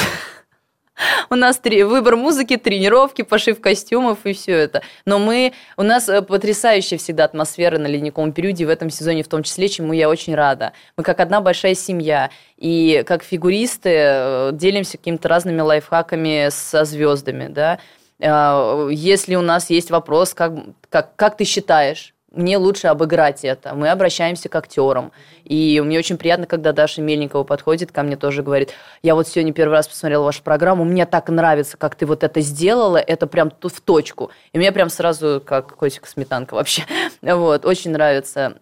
У 1.30 1.34
нас 1.34 1.58
три, 1.58 1.82
выбор 1.82 2.16
музыки, 2.16 2.56
тренировки, 2.56 3.22
пошив 3.22 3.60
костюмов 3.60 4.18
и 4.24 4.32
все 4.32 4.52
это. 4.52 4.82
Но 5.04 5.18
мы, 5.18 5.52
у 5.76 5.82
нас 5.82 6.08
э, 6.08 6.22
потрясающая 6.22 6.98
всегда 6.98 7.24
атмосфера 7.24 7.78
на 7.78 7.86
ледниковом 7.86 8.32
периоде 8.32 8.66
в 8.66 8.68
этом 8.68 8.90
сезоне 8.90 9.22
в 9.22 9.28
том 9.28 9.42
числе, 9.42 9.68
чему 9.68 9.92
я 9.92 10.08
очень 10.08 10.34
рада. 10.34 10.72
Мы 10.96 11.04
как 11.04 11.20
одна 11.20 11.40
большая 11.40 11.74
семья. 11.74 12.30
И 12.56 13.02
как 13.06 13.22
фигуристы 13.22 13.90
э, 13.92 14.50
делимся 14.52 14.98
какими-то 14.98 15.28
разными 15.28 15.60
лайфхаками 15.60 16.48
со 16.50 16.84
звездами. 16.84 17.48
Да? 17.48 17.78
Э, 18.18 18.88
если 18.92 19.34
у 19.34 19.42
нас 19.42 19.70
есть 19.70 19.90
вопрос, 19.90 20.34
как, 20.34 20.52
как, 20.88 21.16
как 21.16 21.36
ты 21.36 21.44
считаешь, 21.44 22.14
мне 22.32 22.56
лучше 22.56 22.88
обыграть 22.88 23.44
это. 23.44 23.74
Мы 23.74 23.88
обращаемся 23.88 24.48
к 24.48 24.56
актерам. 24.56 25.12
И 25.44 25.80
мне 25.80 25.98
очень 25.98 26.16
приятно, 26.16 26.46
когда 26.46 26.72
Даша 26.72 27.02
Мельникова 27.02 27.44
подходит 27.44 27.92
ко 27.92 28.02
мне 28.02 28.16
тоже 28.16 28.42
говорит, 28.42 28.72
я 29.02 29.14
вот 29.14 29.28
сегодня 29.28 29.52
первый 29.52 29.72
раз 29.72 29.88
посмотрела 29.88 30.24
вашу 30.24 30.42
программу, 30.42 30.84
мне 30.84 31.06
так 31.06 31.28
нравится, 31.28 31.76
как 31.76 31.94
ты 31.94 32.06
вот 32.06 32.24
это 32.24 32.40
сделала, 32.40 32.96
это 32.96 33.26
прям 33.26 33.50
тут 33.50 33.72
в 33.72 33.80
точку. 33.80 34.30
И 34.52 34.58
мне 34.58 34.72
прям 34.72 34.88
сразу 34.88 35.42
как 35.44 35.76
котик 35.76 36.06
сметанка 36.06 36.54
вообще. 36.54 36.84
Вот, 37.22 37.64
очень 37.64 37.92
нравится. 37.92 38.58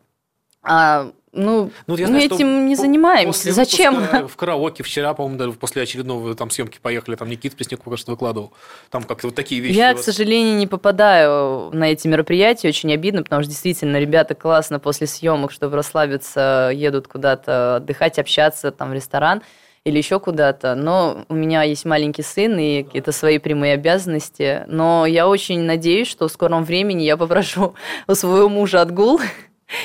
А 0.62 1.10
ну, 1.32 1.70
ну 1.86 1.96
я 1.96 2.08
знаю, 2.08 2.28
мы 2.28 2.34
этим 2.36 2.66
не 2.66 2.74
занимаемся. 2.74 3.52
Зачем? 3.52 4.26
В 4.26 4.34
караоке 4.36 4.82
вчера, 4.82 5.14
по-моему, 5.14 5.38
даже 5.38 5.52
после 5.52 5.82
очередного 5.82 6.34
там 6.34 6.50
съемки 6.50 6.78
поехали, 6.82 7.14
там 7.14 7.28
Никит 7.28 7.54
Пресняков, 7.54 7.98
что 7.98 8.12
выкладывал. 8.12 8.52
Там 8.90 9.04
как-то 9.04 9.28
вот 9.28 9.36
такие 9.36 9.60
вещи. 9.60 9.76
Я, 9.76 9.94
к 9.94 10.00
сожалению, 10.00 10.56
не 10.56 10.66
попадаю 10.66 11.70
на 11.72 11.84
эти 11.84 12.08
мероприятия. 12.08 12.68
Очень 12.68 12.92
обидно, 12.92 13.22
потому 13.22 13.42
что 13.42 13.50
действительно 13.50 13.98
ребята 14.00 14.34
классно 14.34 14.80
после 14.80 15.06
съемок, 15.06 15.52
чтобы 15.52 15.76
расслабиться, 15.76 16.70
едут 16.74 17.06
куда-то 17.06 17.76
отдыхать, 17.76 18.18
общаться 18.18 18.72
там 18.72 18.90
в 18.90 18.94
ресторан 18.94 19.42
или 19.84 19.98
еще 19.98 20.18
куда-то. 20.18 20.74
Но 20.74 21.24
у 21.28 21.34
меня 21.34 21.62
есть 21.62 21.84
маленький 21.84 22.22
сын 22.22 22.58
и 22.58 22.82
какие-то 22.82 23.12
свои 23.12 23.38
прямые 23.38 23.74
обязанности. 23.74 24.64
Но 24.66 25.06
я 25.06 25.28
очень 25.28 25.60
надеюсь, 25.60 26.08
что 26.08 26.26
в 26.26 26.32
скором 26.32 26.64
времени 26.64 27.04
я 27.04 27.16
попрошу 27.16 27.74
у 28.08 28.14
своего 28.14 28.48
мужа 28.48 28.82
отгул 28.82 29.20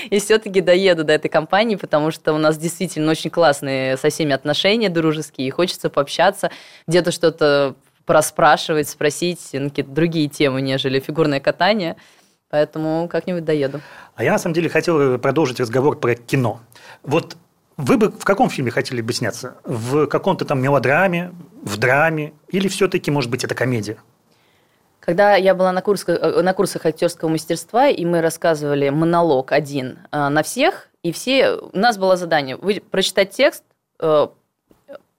и 0.10 0.20
все-таки 0.20 0.62
доеду 0.62 1.04
до 1.04 1.14
этой 1.14 1.30
компании, 1.30 1.76
потому 1.76 2.12
что 2.12 2.34
у 2.34 2.38
нас 2.38 2.58
действительно 2.58 3.12
очень 3.12 3.30
классные 3.30 3.98
со 3.98 4.10
всеми 4.10 4.34
отношения 4.34 4.90
дружеские, 4.90 5.48
и 5.48 5.52
хочется 5.52 5.90
пообщаться, 5.90 6.52
где-то 6.88 7.12
что-то 7.12 7.76
проспрашивать, 8.06 8.88
спросить 8.88 9.50
на 9.54 9.70
какие-то 9.70 9.92
другие 9.92 10.30
темы, 10.30 10.62
нежели 10.62 11.00
фигурное 11.00 11.40
катание. 11.40 11.96
Поэтому 12.50 13.10
как-нибудь 13.10 13.44
доеду. 13.44 13.82
А 14.16 14.24
я 14.24 14.32
на 14.32 14.38
самом 14.38 14.54
деле 14.54 14.70
хотел 14.70 15.18
продолжить 15.18 15.60
разговор 15.60 16.00
про 16.00 16.16
кино. 16.16 16.62
Вот 17.04 17.36
вы 17.76 17.98
бы 17.98 18.10
в 18.12 18.24
каком 18.24 18.50
фильме 18.50 18.72
хотели 18.72 19.02
бы 19.02 19.12
сняться? 19.12 19.56
В 19.64 20.06
каком-то 20.08 20.46
там 20.46 20.62
мелодраме, 20.62 21.32
в 21.64 21.78
драме? 21.78 22.34
Или 22.50 22.68
все-таки, 22.68 23.12
может 23.12 23.30
быть, 23.30 23.44
это 23.44 23.56
комедия? 23.56 23.98
Когда 25.06 25.36
я 25.36 25.54
была 25.54 25.72
на, 25.72 25.84
курсах, 25.84 26.18
э, 26.20 26.42
на 26.42 26.54
курсах 26.54 26.86
актерского 26.86 27.30
мастерства, 27.30 27.88
и 27.88 28.04
мы 28.06 28.22
рассказывали 28.22 28.90
монолог 28.90 29.52
один 29.52 30.00
э, 30.12 30.30
на 30.30 30.42
всех, 30.42 30.88
и 31.04 31.12
все, 31.12 31.58
у 31.58 31.78
нас 31.78 32.00
было 32.00 32.18
задание 32.18 32.56
вы, 32.56 32.82
прочитать 32.82 33.30
текст, 33.30 33.64
э, 34.00 34.28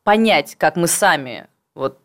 понять, 0.02 0.56
как 0.56 0.74
мы 0.74 0.88
сами, 0.88 1.46
вот, 1.76 1.98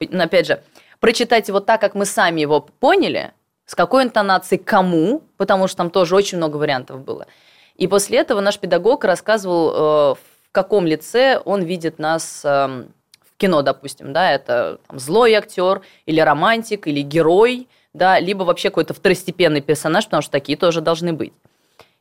опять 0.00 0.46
же, 0.46 0.62
прочитать 0.98 1.48
его 1.48 1.60
так, 1.60 1.78
как 1.78 1.94
мы 1.94 2.06
сами 2.06 2.40
его 2.40 2.62
поняли, 2.62 3.32
с 3.66 3.74
какой 3.74 4.04
интонацией 4.04 4.62
кому, 4.62 5.22
потому 5.36 5.68
что 5.68 5.76
там 5.76 5.90
тоже 5.90 6.16
очень 6.16 6.38
много 6.38 6.56
вариантов 6.56 7.02
было. 7.02 7.26
И 7.74 7.86
после 7.86 8.18
этого 8.18 8.40
наш 8.40 8.58
педагог 8.58 9.04
рассказывал, 9.04 10.14
в 10.14 10.52
каком 10.52 10.86
лице 10.86 11.42
он 11.44 11.62
видит 11.62 11.98
нас 11.98 12.42
эм, 12.44 12.94
кино, 13.36 13.62
допустим, 13.62 14.12
да, 14.12 14.32
это 14.32 14.78
там, 14.86 14.98
злой 14.98 15.34
актер 15.34 15.82
или 16.06 16.20
романтик, 16.20 16.86
или 16.86 17.00
герой, 17.02 17.68
да, 17.92 18.18
либо 18.18 18.44
вообще 18.44 18.70
какой-то 18.70 18.94
второстепенный 18.94 19.60
персонаж, 19.60 20.04
потому 20.04 20.22
что 20.22 20.32
такие 20.32 20.58
тоже 20.58 20.80
должны 20.80 21.12
быть. 21.12 21.32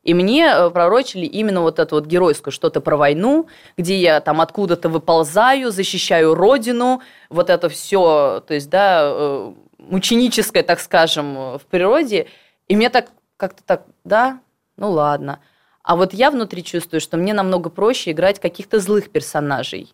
И 0.03 0.13
мне 0.13 0.45
э, 0.45 0.69
пророчили 0.69 1.25
именно 1.25 1.61
вот 1.61 1.79
эту 1.79 1.95
вот 1.95 2.05
геройскую, 2.05 2.53
что-то 2.53 2.79
про 2.79 2.95
войну, 2.95 3.47
где 3.75 3.97
я 3.97 4.21
там 4.21 4.39
откуда-то 4.39 4.87
выползаю, 4.87 5.71
защищаю 5.71 6.35
родину, 6.35 7.01
вот 7.29 7.49
это 7.49 7.69
все, 7.69 8.43
то 8.47 8.53
есть, 8.53 8.69
да, 8.69 9.01
э, 9.03 9.53
ученическое, 9.89 10.63
так 10.63 10.79
скажем, 10.79 11.57
в 11.57 11.61
природе. 11.69 12.27
И 12.67 12.75
мне 12.75 12.89
так 12.89 13.09
как-то 13.37 13.63
так, 13.65 13.83
да, 14.03 14.39
ну 14.77 14.91
ладно. 14.91 15.39
А 15.81 15.95
вот 15.95 16.13
я 16.13 16.29
внутри 16.29 16.63
чувствую, 16.63 17.01
что 17.01 17.17
мне 17.17 17.33
намного 17.33 17.69
проще 17.69 18.11
играть 18.11 18.39
каких-то 18.39 18.79
злых 18.79 19.09
персонажей 19.09 19.93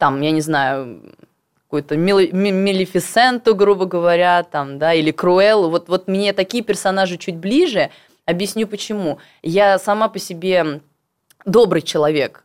там, 0.00 0.20
я 0.22 0.32
не 0.32 0.40
знаю, 0.40 1.02
какую-то 1.66 1.96
Мелифисенту, 1.96 3.54
грубо 3.54 3.84
говоря, 3.84 4.42
там, 4.42 4.78
да, 4.78 4.92
или 4.92 5.12
Круэллу. 5.12 5.68
Вот, 5.68 5.88
вот 5.88 6.08
мне 6.08 6.32
такие 6.32 6.64
персонажи 6.64 7.16
чуть 7.16 7.36
ближе. 7.36 7.90
Объясню 8.24 8.66
почему. 8.66 9.18
Я 9.42 9.78
сама 9.78 10.08
по 10.08 10.18
себе 10.18 10.80
добрый 11.44 11.82
человек, 11.82 12.44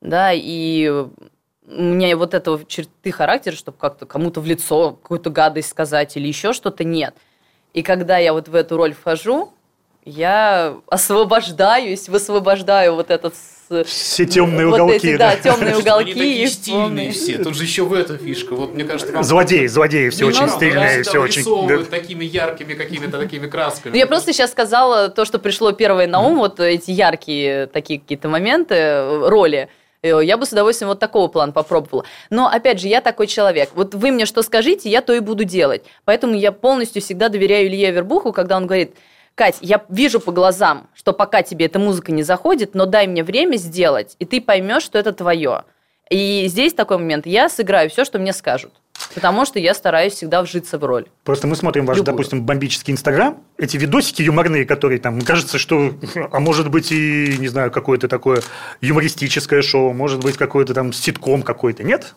да, 0.00 0.32
и 0.34 0.88
у 0.88 1.82
меня 1.82 2.16
вот 2.16 2.34
этого 2.34 2.62
черты 2.66 3.12
характера, 3.12 3.54
чтобы 3.54 3.78
как-то 3.78 4.04
кому-то 4.04 4.40
в 4.40 4.46
лицо 4.46 4.92
какую-то 4.92 5.30
гадость 5.30 5.70
сказать 5.70 6.16
или 6.16 6.28
еще 6.28 6.52
что-то, 6.52 6.84
нет. 6.84 7.14
И 7.72 7.82
когда 7.82 8.18
я 8.18 8.32
вот 8.32 8.48
в 8.48 8.54
эту 8.54 8.76
роль 8.76 8.94
вхожу, 8.94 9.52
я 10.04 10.76
освобождаюсь, 10.88 12.08
высвобождаю 12.08 12.94
вот 12.94 13.10
этот 13.10 13.34
все 13.84 14.26
темные 14.26 14.66
вот 14.66 14.74
уголки. 14.74 15.08
Эти, 15.08 15.16
да, 15.16 15.36
да 15.36 15.36
темные 15.36 15.76
уголки. 15.76 16.12
Они 16.12 16.14
такие 16.14 16.46
стильные 16.48 17.12
все. 17.12 17.38
Тут 17.38 17.54
же 17.54 17.64
еще 17.64 17.84
в 17.84 17.92
этом 17.92 18.18
фишка. 18.18 18.54
Вот 18.54 18.74
мне 18.74 18.84
кажется, 18.84 19.12
вам... 19.12 19.24
Злодеи, 19.24 19.66
злодеи, 19.66 20.08
все 20.10 20.26
очень 20.26 20.48
стильные, 20.48 21.02
все 21.02 21.20
очень. 21.20 21.84
такими 21.86 22.24
яркими 22.24 22.74
какими-то 22.74 23.18
такими 23.18 23.46
красками. 23.46 23.92
Ну, 23.92 23.98
я 23.98 24.06
просто 24.06 24.32
сейчас 24.32 24.50
сказала 24.50 25.08
то, 25.08 25.24
что 25.24 25.38
пришло 25.38 25.72
первое 25.72 26.06
на 26.06 26.20
ум, 26.20 26.38
вот 26.38 26.60
эти 26.60 26.90
яркие 26.90 27.66
такие 27.66 28.00
какие-то 28.00 28.28
моменты, 28.28 29.28
роли. 29.28 29.68
Э, 30.02 30.20
я 30.22 30.36
бы 30.36 30.46
с 30.46 30.52
удовольствием 30.52 30.88
вот 30.88 30.98
такого 30.98 31.28
плана 31.28 31.52
попробовала. 31.52 32.04
Но, 32.30 32.48
опять 32.48 32.80
же, 32.80 32.88
я 32.88 33.00
такой 33.00 33.26
человек. 33.26 33.70
Вот 33.74 33.94
вы 33.94 34.10
мне 34.10 34.26
что 34.26 34.42
скажите, 34.42 34.88
я 34.88 35.02
то 35.02 35.12
и 35.12 35.20
буду 35.20 35.44
делать. 35.44 35.84
Поэтому 36.04 36.34
я 36.34 36.52
полностью 36.52 37.02
всегда 37.02 37.28
доверяю 37.28 37.66
Илье 37.68 37.90
Вербуху, 37.90 38.32
когда 38.32 38.56
он 38.56 38.66
говорит, 38.66 38.94
Кать, 39.36 39.58
я 39.60 39.84
вижу 39.90 40.18
по 40.18 40.32
глазам, 40.32 40.88
что 40.94 41.12
пока 41.12 41.42
тебе 41.42 41.66
эта 41.66 41.78
музыка 41.78 42.10
не 42.10 42.22
заходит, 42.22 42.74
но 42.74 42.86
дай 42.86 43.06
мне 43.06 43.22
время 43.22 43.56
сделать, 43.56 44.16
и 44.18 44.24
ты 44.24 44.40
поймешь, 44.40 44.82
что 44.82 44.98
это 44.98 45.12
твое. 45.12 45.64
И 46.08 46.46
здесь 46.48 46.72
такой 46.72 46.96
момент, 46.96 47.26
я 47.26 47.50
сыграю 47.50 47.90
все, 47.90 48.06
что 48.06 48.18
мне 48.18 48.32
скажут. 48.32 48.72
Потому 49.14 49.44
что 49.44 49.58
я 49.58 49.74
стараюсь 49.74 50.14
всегда 50.14 50.40
вжиться 50.40 50.78
в 50.78 50.84
роль. 50.84 51.04
Просто 51.22 51.46
мы 51.46 51.54
смотрим 51.54 51.84
ваш, 51.84 51.98
Любую. 51.98 52.14
допустим, 52.14 52.46
бомбический 52.46 52.94
Инстаграм, 52.94 53.42
эти 53.58 53.76
видосики 53.76 54.22
юморные, 54.22 54.64
которые 54.64 55.00
там, 55.00 55.20
кажется, 55.20 55.58
что, 55.58 55.92
а 56.32 56.40
может 56.40 56.70
быть 56.70 56.90
и, 56.90 57.36
не 57.38 57.48
знаю, 57.48 57.70
какое-то 57.70 58.08
такое 58.08 58.40
юмористическое 58.80 59.60
шоу, 59.60 59.92
может 59.92 60.22
быть, 60.22 60.38
какой-то 60.38 60.72
там 60.72 60.94
ситком 60.94 61.42
какой-то, 61.42 61.82
нет? 61.82 62.14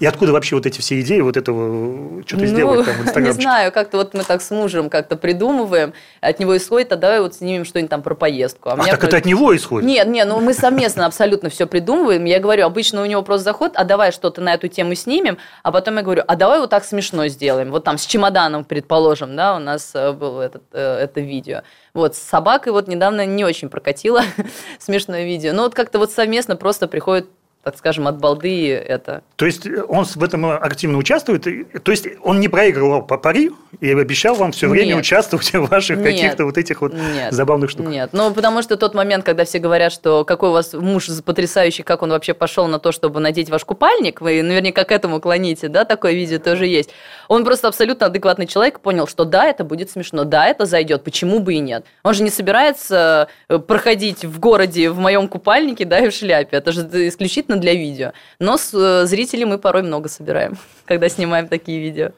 И 0.00 0.06
откуда 0.06 0.32
вообще 0.32 0.56
вот 0.56 0.66
эти 0.66 0.80
все 0.80 1.00
идеи 1.00 1.20
вот 1.20 1.36
этого 1.36 2.22
что-то 2.26 2.46
сделать 2.46 2.86
там 2.86 2.94
в 2.94 3.14
Ну, 3.14 3.20
не 3.26 3.32
знаю, 3.32 3.72
как-то 3.72 3.98
вот 3.98 4.14
мы 4.14 4.22
так 4.22 4.42
с 4.42 4.50
мужем 4.50 4.90
как-то 4.90 5.16
придумываем, 5.16 5.92
от 6.20 6.38
него 6.38 6.56
исходит, 6.56 6.92
а 6.92 6.96
давай 6.96 7.20
вот 7.20 7.34
снимем 7.34 7.64
что-нибудь 7.64 7.90
там 7.90 8.02
про 8.02 8.14
поездку. 8.14 8.70
А 8.70 8.72
А 8.74 8.76
так 8.76 8.86
это 8.88 9.00
вроде- 9.02 9.16
от 9.16 9.24
него 9.26 9.56
исходит? 9.56 9.88
Нет, 9.88 10.06
нет, 10.08 10.28
ну 10.28 10.40
мы 10.40 10.54
совместно 10.54 11.06
абсолютно 11.06 11.48
все 11.50 11.66
придумываем. 11.66 12.24
Я 12.24 12.38
говорю, 12.38 12.66
обычно 12.66 13.02
у 13.02 13.06
него 13.06 13.22
просто 13.22 13.44
заход, 13.44 13.72
а 13.74 13.84
давай 13.84 14.12
что-то 14.12 14.40
на 14.40 14.54
эту 14.54 14.68
тему 14.68 14.94
снимем, 14.94 15.38
а 15.62 15.72
потом 15.72 15.96
я 15.96 16.02
говорю, 16.02 16.22
а 16.26 16.36
давай 16.36 16.60
вот 16.60 16.70
так 16.70 16.84
смешно 16.84 17.26
сделаем. 17.28 17.70
Вот 17.70 17.84
там 17.84 17.98
с 17.98 18.06
чемоданом, 18.06 18.64
предположим, 18.64 19.36
да, 19.36 19.56
у 19.56 19.58
нас 19.58 19.90
э, 19.94 20.12
было 20.12 20.42
этот, 20.42 20.62
э, 20.72 20.98
это 20.98 21.20
видео. 21.20 21.62
Вот 21.94 22.14
с 22.14 22.18
собакой 22.18 22.72
вот 22.72 22.88
недавно 22.88 23.26
не 23.26 23.44
очень 23.44 23.68
прокатило 23.68 24.22
смешное 24.78 25.24
видео. 25.24 25.52
Но 25.52 25.62
вот 25.62 25.74
как-то 25.74 25.98
вот 25.98 26.12
совместно 26.12 26.56
просто 26.56 26.86
приходит 26.88 27.26
так 27.62 27.76
скажем, 27.76 28.08
от 28.08 28.18
балды 28.18 28.72
это. 28.72 29.22
То 29.36 29.44
есть 29.44 29.66
он 29.88 30.04
в 30.04 30.22
этом 30.22 30.46
активно 30.46 30.96
участвует? 30.96 31.42
То 31.42 31.90
есть 31.90 32.06
он 32.22 32.40
не 32.40 32.48
проигрывал 32.48 33.02
по 33.02 33.18
пари 33.18 33.50
и 33.80 33.90
обещал 33.90 34.36
вам 34.36 34.52
все 34.52 34.68
время 34.68 34.90
Нет. 34.90 34.98
участвовать 34.98 35.52
в 35.52 35.66
ваших 35.66 36.02
каких-то 36.02 36.44
вот 36.44 36.56
этих 36.56 36.80
вот 36.80 36.94
Нет. 36.94 37.32
забавных 37.32 37.70
штуках? 37.70 37.92
Нет, 37.92 38.10
ну 38.12 38.32
потому 38.32 38.62
что 38.62 38.76
тот 38.76 38.94
момент, 38.94 39.24
когда 39.24 39.44
все 39.44 39.58
говорят, 39.58 39.92
что 39.92 40.24
какой 40.24 40.50
у 40.50 40.52
вас 40.52 40.72
муж 40.72 41.08
потрясающий, 41.24 41.82
как 41.82 42.02
он 42.02 42.10
вообще 42.10 42.32
пошел 42.32 42.68
на 42.68 42.78
то, 42.78 42.92
чтобы 42.92 43.20
надеть 43.20 43.50
ваш 43.50 43.64
купальник, 43.64 44.20
вы 44.20 44.42
наверняка 44.42 44.84
к 44.84 44.92
этому 44.92 45.20
клоните, 45.20 45.68
да, 45.68 45.84
такое 45.84 46.12
видео 46.12 46.38
тоже 46.38 46.66
есть. 46.66 46.90
Он 47.26 47.44
просто 47.44 47.68
абсолютно 47.68 48.06
адекватный 48.06 48.46
человек, 48.46 48.80
понял, 48.80 49.06
что 49.06 49.24
да, 49.24 49.46
это 49.46 49.64
будет 49.64 49.90
смешно, 49.90 50.24
да, 50.24 50.46
это 50.46 50.64
зайдет, 50.64 51.04
почему 51.04 51.40
бы 51.40 51.54
и 51.54 51.58
нет. 51.58 51.84
Он 52.02 52.14
же 52.14 52.22
не 52.22 52.30
собирается 52.30 53.28
э, 53.48 53.58
проходить 53.58 54.24
в 54.24 54.38
городе 54.38 54.90
в 54.90 54.98
моем 54.98 55.28
купальнике, 55.28 55.84
да, 55.84 55.98
и 55.98 56.08
в 56.08 56.14
шляпе, 56.14 56.56
это 56.56 56.72
же 56.72 56.82
исключительно 57.08 57.47
для 57.56 57.74
видео. 57.74 58.12
Но 58.38 58.56
с 58.56 58.72
э, 58.74 59.06
зрителей 59.06 59.44
мы 59.44 59.58
порой 59.58 59.82
много 59.82 60.08
собираем, 60.08 60.56
когда 60.84 61.08
снимаем 61.08 61.48
такие 61.48 61.80
видео. 61.80 62.10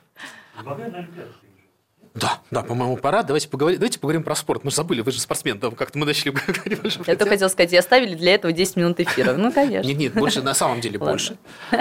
Да, 2.14 2.40
да, 2.50 2.62
по-моему, 2.62 2.96
пора. 2.96 3.22
Давайте 3.22 3.48
поговорим, 3.48 3.78
давайте 3.78 4.00
поговорим 4.00 4.24
про 4.24 4.34
спорт. 4.34 4.64
Мы 4.64 4.70
же 4.70 4.76
забыли, 4.76 5.00
вы 5.00 5.12
же 5.12 5.20
спортсмен, 5.20 5.60
там 5.60 5.76
как-то 5.76 5.96
мы 5.96 6.06
начали 6.06 6.30
говорить. 6.30 6.66
Я 6.66 6.76
только 6.76 7.12
это. 7.12 7.26
хотела 7.26 7.48
сказать, 7.48 7.72
и 7.72 7.76
оставили 7.76 8.14
для 8.14 8.34
этого 8.34 8.52
10 8.52 8.76
минут 8.76 8.98
эфира. 8.98 9.34
Ну, 9.34 9.52
конечно. 9.52 9.86
Нет, 9.86 9.96
нет, 9.96 10.14
больше, 10.14 10.42
на 10.42 10.54
самом 10.54 10.80
деле 10.80 10.98
больше. 10.98 11.36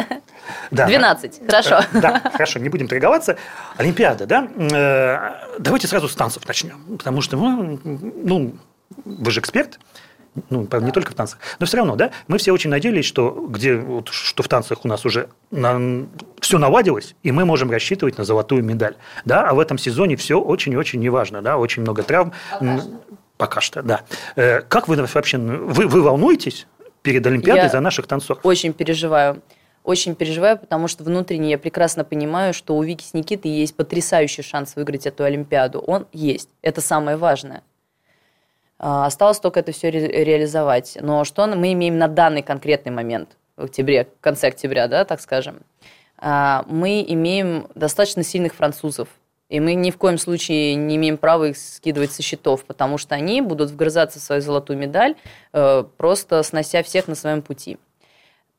Да. 0.72 0.88
12, 0.88 1.46
хорошо. 1.46 1.82
Да, 1.94 2.22
хорошо, 2.32 2.58
не 2.60 2.70
будем 2.70 2.88
торговаться. 2.88 3.38
Олимпиада, 3.77 4.25
да? 4.25 4.48
Э, 4.56 5.60
Давайте 5.60 5.88
сразу 5.88 6.08
с 6.08 6.15
танцев 6.15 6.48
начнем. 6.48 6.98
Потому 6.98 7.22
что, 7.22 7.38
ну, 7.38 7.79
ну, 7.84 8.56
вы 9.06 9.32
же 9.32 9.41
эксперт. 9.41 9.79
Ну, 10.50 10.65
правда, 10.65 10.86
не 10.86 10.91
только 10.91 11.12
в 11.12 11.15
танцах. 11.15 11.39
Но 11.59 11.65
все 11.65 11.77
равно, 11.77 11.95
да, 11.95 12.12
мы 12.27 12.38
все 12.38 12.51
очень 12.51 12.69
надеялись, 12.69 13.05
что, 13.05 13.31
где, 13.50 13.75
вот, 13.77 14.09
что 14.09 14.43
в 14.43 14.48
танцах 14.48 14.86
у 14.86 14.88
нас 14.88 15.05
уже 15.05 15.29
все 15.51 16.57
наладилось, 16.57 17.15
и 17.24 17.31
мы 17.31 17.45
можем 17.45 17.71
рассчитывать 17.71 18.17
на 18.17 18.24
золотую 18.24 18.63
медаль. 18.63 18.95
Да, 19.25 19.50
а 19.50 19.53
в 19.53 19.59
этом 19.59 19.77
сезоне 19.77 20.15
все 20.15 20.39
очень 20.39 20.74
и 20.74 20.77
очень 20.77 21.00
неважно. 21.00 21.41
Да, 21.41 21.57
очень 21.57 21.81
много 21.81 22.03
травм. 22.03 22.33
М, 22.62 22.81
Пока 23.38 23.62
что, 23.62 23.81
да. 23.81 24.01
Э, 24.36 24.59
Как 24.62 24.88
вы 24.89 24.98
вообще, 24.98 25.38
вы, 25.38 25.88
вы 25.88 26.01
волнуетесь 26.01 26.67
перед 27.01 27.25
Олимпиадой 27.25 27.63
Я- 27.63 27.69
за 27.69 27.79
наших 27.79 28.05
танцоров? 28.05 28.45
Очень 28.45 28.74
переживаю. 28.74 29.41
Очень 29.86 30.13
переживаю, 30.13 30.57
потому 30.57 30.89
что 30.89 31.05
внутренне 31.05 31.51
я 31.51 31.57
прекрасно 31.57 32.03
понимаю, 32.03 32.53
что 32.53 32.75
у 32.75 32.83
Вики 32.83 33.03
с 33.03 33.13
Никитой 33.13 33.50
есть 33.51 33.75
потрясающий 33.77 34.41
шанс 34.41 34.75
выиграть 34.75 35.07
эту 35.07 35.24
Олимпиаду. 35.24 35.79
Он 35.79 36.05
есть. 36.12 36.50
Это 36.62 36.81
самое 36.81 37.15
важное. 37.15 37.63
А, 38.79 39.05
Осталось 39.05 39.39
только 39.39 39.59
это 39.59 39.71
все 39.71 39.91
реализовать. 39.91 40.98
Но 41.01 41.24
что 41.25 41.46
мы 41.48 41.74
имеем 41.74 41.98
на 41.98 42.07
данный 42.07 42.42
конкретный 42.42 42.92
момент, 42.92 43.37
в 43.57 43.65
октябре, 43.65 44.05
в 44.05 44.22
конце 44.22 44.48
октября, 44.48 44.87
да, 44.87 45.05
так 45.05 45.22
скажем, 45.22 45.61
А, 46.18 46.65
мы 46.68 47.05
имеем 47.07 47.68
достаточно 47.75 48.24
сильных 48.24 48.55
французов. 48.55 49.09
И 49.50 49.59
мы 49.59 49.74
ни 49.74 49.89
в 49.89 49.98
коем 49.98 50.18
случае 50.20 50.75
не 50.75 50.96
имеем 50.96 51.18
права 51.18 51.46
их 51.46 51.57
скидывать 51.57 52.11
со 52.11 52.22
счетов, 52.22 52.63
потому 52.65 52.98
что 53.00 53.15
они 53.15 53.42
будут 53.42 53.72
вгрызаться 53.72 54.20
в 54.20 54.22
свою 54.22 54.42
золотую 54.42 54.77
медаль, 54.77 55.15
э, 55.53 55.83
просто 55.98 56.44
снося 56.44 56.83
всех 56.83 57.07
на 57.07 57.15
своем 57.15 57.42
пути. 57.42 57.79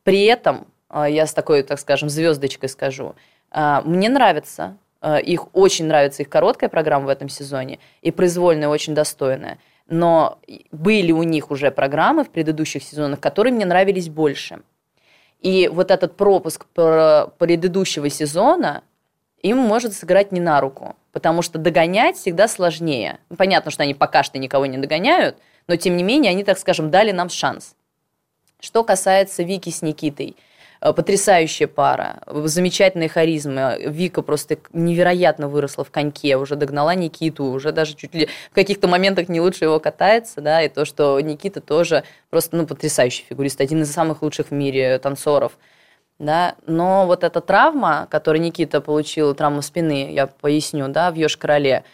При 0.03 0.25
этом, 0.25 0.67
э, 0.91 1.07
я 1.09 1.27
с 1.27 1.33
такой, 1.33 1.63
так 1.63 1.79
скажем, 1.79 2.09
звездочкой 2.09 2.69
скажу, 2.69 3.15
э, 3.53 3.81
мне 3.85 4.09
нравится, 4.09 4.77
их 5.25 5.55
очень 5.55 5.87
нравится 5.87 6.23
их 6.23 6.29
короткая 6.29 6.69
программа 6.69 7.07
в 7.07 7.09
этом 7.09 7.31
сезоне, 7.31 7.79
и 8.03 8.11
произвольная 8.11 8.69
очень 8.69 8.95
достойная. 8.95 9.57
Но 9.91 10.39
были 10.71 11.11
у 11.11 11.25
них 11.25 11.51
уже 11.51 11.73
программы 11.73 12.25
в 12.25 12.31
предыдущих 12.31 12.83
сезонах, 12.83 13.19
которые 13.19 13.53
мне 13.53 13.67
нравились 13.67 14.09
больше. 14.09 14.63
И 15.41 15.69
вот 15.69 15.91
этот 15.91 16.17
пропуск 16.17 16.67
про- 16.67 17.27
предыдущего 17.39 18.09
сезона 18.09 18.85
им 19.43 19.59
может 19.59 19.93
сыграть 19.93 20.31
не 20.31 20.41
на 20.41 20.61
руку, 20.61 20.95
потому 21.13 21.43
что 21.43 21.59
догонять 21.59 22.17
всегда 22.17 22.47
сложнее. 22.47 23.19
Ну, 23.31 23.37
Понятно, 23.37 23.73
что 23.73 23.83
они 23.83 23.95
пока 23.95 24.23
что 24.23 24.39
никого 24.39 24.67
не 24.67 24.79
догоняют, 24.79 25.39
но 25.67 25.75
тем 25.75 25.97
не 25.97 26.05
менее 26.05 26.31
они, 26.31 26.45
так 26.45 26.59
скажем, 26.59 26.91
дали 26.91 27.11
нам 27.11 27.29
шанс. 27.29 27.75
Что 28.61 28.85
касается 28.85 29.43
Вики 29.43 29.71
с 29.71 29.83
Никитой, 29.83 30.37
потрясающая 30.81 31.67
пара, 31.67 32.23
замечательная 32.27 33.09
харизма. 33.09 33.77
Вика 33.79 34.23
просто 34.23 34.59
невероятно 34.73 35.49
выросла 35.49 35.85
в 35.85 35.91
коньке, 35.91 36.37
уже 36.37 36.57
догнала 36.57 36.95
Никиту, 36.95 37.45
уже 37.45 37.73
даже 37.73 37.95
чуть 37.95 38.15
ли 38.15 38.29
в 38.51 38.55
каких-то 38.55 38.89
моментах 38.89 39.29
не 39.29 39.41
лучше 39.41 39.65
его 39.65 39.79
катается, 39.79 40.41
да, 40.41 40.63
и 40.63 40.69
то, 40.69 40.85
что 40.85 41.21
Никита 41.21 41.61
тоже 41.61 42.05
просто, 42.31 42.57
ну, 42.57 42.67
потрясающий 42.67 43.25
фигурист, 43.29 43.61
один 43.61 43.83
из 43.83 43.93
самых 43.93 44.23
лучших 44.23 44.49
в 44.49 44.53
мире 44.53 44.99
танцоров. 44.99 45.53
Да, 46.19 46.55
но 46.67 47.07
вот 47.07 47.25
эта 47.25 47.41
травма, 47.41 48.07
которую 48.11 48.43
Никита 48.43 48.83
получил, 48.83 49.35
травма 49.35 49.63
спины, 49.63 50.13
я 50.13 50.27
поясню, 50.27 50.89
да, 50.89 51.11
в 51.11 51.15
Ёж-Короле, 51.15 51.85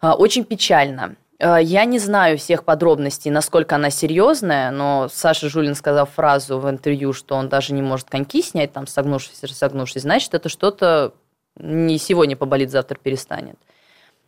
а, 0.00 0.14
очень 0.14 0.44
печально. 0.44 1.14
А, 1.38 1.58
Я 1.60 1.84
не 1.84 1.98
знаю 1.98 2.38
всех 2.38 2.64
подробностей, 2.64 3.30
насколько 3.30 3.74
она 3.76 3.90
серьезная, 3.90 4.70
но 4.70 5.08
Саша 5.10 5.48
Жулин 5.48 5.74
сказал 5.74 6.06
фразу 6.06 6.58
в 6.58 6.68
интервью, 6.68 7.12
что 7.12 7.34
он 7.36 7.48
даже 7.48 7.74
не 7.74 7.82
может 7.82 8.08
коньки 8.08 8.42
снять, 8.42 8.72
там, 8.72 8.86
согнувшись, 8.86 9.40
согнувшись, 9.40 10.02
значит, 10.02 10.34
это 10.34 10.48
что-то 10.48 11.12
не 11.58 11.98
сегодня 11.98 12.36
поболит, 12.36 12.70
завтра 12.70 12.98
перестанет. 12.98 13.56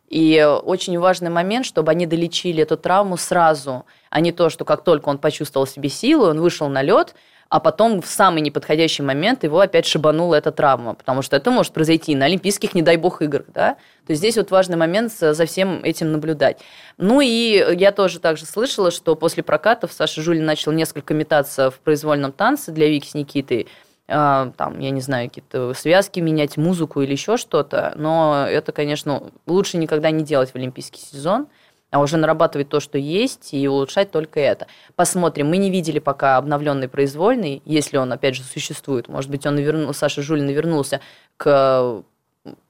И 0.07 0.43
очень 0.63 0.97
важный 0.97 1.29
момент, 1.29 1.67
чтобы 1.67 1.91
они 1.91 2.07
долечили 2.07 2.63
эту 2.63 2.77
травму 2.77 3.15
сразу, 3.15 3.85
а 4.09 4.21
не 4.21 4.31
то, 4.31 4.49
что 4.49 4.65
как 4.65 4.83
только 4.83 5.09
он 5.09 5.19
почувствовал 5.19 5.67
себе 5.67 5.89
силу, 5.89 6.25
он 6.25 6.41
вышел 6.41 6.67
на 6.67 6.81
лед, 6.81 7.13
а 7.49 7.59
потом 7.59 8.01
в 8.01 8.07
самый 8.07 8.41
неподходящий 8.41 9.01
момент 9.01 9.43
его 9.43 9.59
опять 9.59 9.87
шибанула 9.87 10.35
эта 10.35 10.51
травма, 10.51 10.93
потому 10.93 11.23
что 11.23 11.35
это 11.35 11.49
может 11.49 11.73
произойти 11.73 12.15
на 12.15 12.25
Олимпийских, 12.25 12.75
не 12.75 12.83
дай 12.83 12.95
бог, 12.95 13.23
играх, 13.23 13.45
да. 13.53 13.73
То 14.05 14.11
есть 14.11 14.19
здесь 14.19 14.37
вот 14.37 14.51
важный 14.51 14.77
момент 14.77 15.11
за 15.11 15.45
всем 15.45 15.83
этим 15.83 16.11
наблюдать. 16.11 16.59
Ну 16.97 17.21
и 17.21 17.75
я 17.75 17.91
тоже 17.91 18.19
также 18.19 18.45
слышала, 18.45 18.91
что 18.91 19.15
после 19.15 19.41
прокатов 19.41 19.91
Саша 19.91 20.21
Жулин 20.21 20.45
начал 20.45 20.71
несколько 20.71 21.15
метаться 21.15 21.71
в 21.71 21.79
произвольном 21.79 22.31
танце 22.31 22.71
для 22.71 22.87
Вики 22.87 23.07
с 23.07 23.15
Никитой, 23.15 23.67
а, 24.07 24.51
там, 24.57 24.79
я 24.79 24.91
не 24.91 25.01
знаю, 25.01 25.29
какие-то 25.29 25.73
связки 25.73 26.19
менять, 26.19 26.57
музыку 26.57 27.01
или 27.01 27.11
еще 27.11 27.37
что-то, 27.37 27.93
но 27.95 28.45
это, 28.47 28.71
конечно, 28.71 29.23
лучше 29.47 29.77
никогда 29.77 30.11
не 30.11 30.23
делать 30.23 30.51
в 30.51 30.55
олимпийский 30.55 30.99
сезон, 30.99 31.47
а 31.91 31.99
уже 31.99 32.17
нарабатывать 32.17 32.69
то, 32.69 32.79
что 32.79 32.97
есть, 32.97 33.53
и 33.53 33.67
улучшать 33.67 34.11
только 34.11 34.39
это. 34.39 34.67
Посмотрим. 34.95 35.49
Мы 35.49 35.57
не 35.57 35.71
видели 35.71 35.99
пока 35.99 36.37
обновленный 36.37 36.87
произвольный, 36.87 37.61
если 37.65 37.97
он, 37.97 38.11
опять 38.11 38.35
же, 38.35 38.43
существует. 38.43 39.07
Может 39.07 39.31
быть, 39.31 39.45
он 39.45 39.55
наверну... 39.55 39.91
Саша 39.93 40.21
Жулин 40.21 40.49
вернулся 40.49 41.01
к 41.37 42.03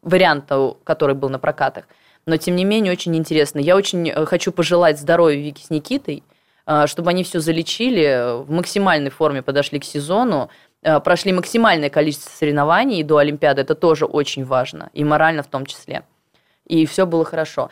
варианту, 0.01 0.77
который 0.83 1.15
был 1.15 1.29
на 1.29 1.39
прокатах. 1.39 1.85
Но, 2.25 2.37
тем 2.37 2.55
не 2.55 2.65
менее, 2.65 2.93
очень 2.93 3.15
интересно. 3.15 3.59
Я 3.59 3.75
очень 3.75 4.09
э, 4.09 4.25
хочу 4.25 4.51
пожелать 4.51 4.99
здоровья 4.99 5.37
Вики 5.37 5.63
с 5.63 5.69
Никитой, 5.69 6.23
э, 6.65 6.87
чтобы 6.87 7.09
они 7.09 7.23
все 7.23 7.39
залечили, 7.39 8.43
в 8.43 8.51
максимальной 8.51 9.09
форме 9.09 9.41
подошли 9.41 9.79
к 9.79 9.83
сезону, 9.83 10.49
э, 10.81 10.99
прошли 10.99 11.33
максимальное 11.33 11.89
количество 11.89 12.29
соревнований 12.29 13.03
до 13.03 13.17
Олимпиады. 13.17 13.61
Это 13.61 13.75
тоже 13.75 14.05
очень 14.05 14.45
важно, 14.45 14.89
и 14.93 15.03
морально 15.03 15.43
в 15.43 15.47
том 15.47 15.65
числе. 15.65 16.03
И 16.65 16.85
все 16.85 17.05
было 17.05 17.25
хорошо. 17.25 17.69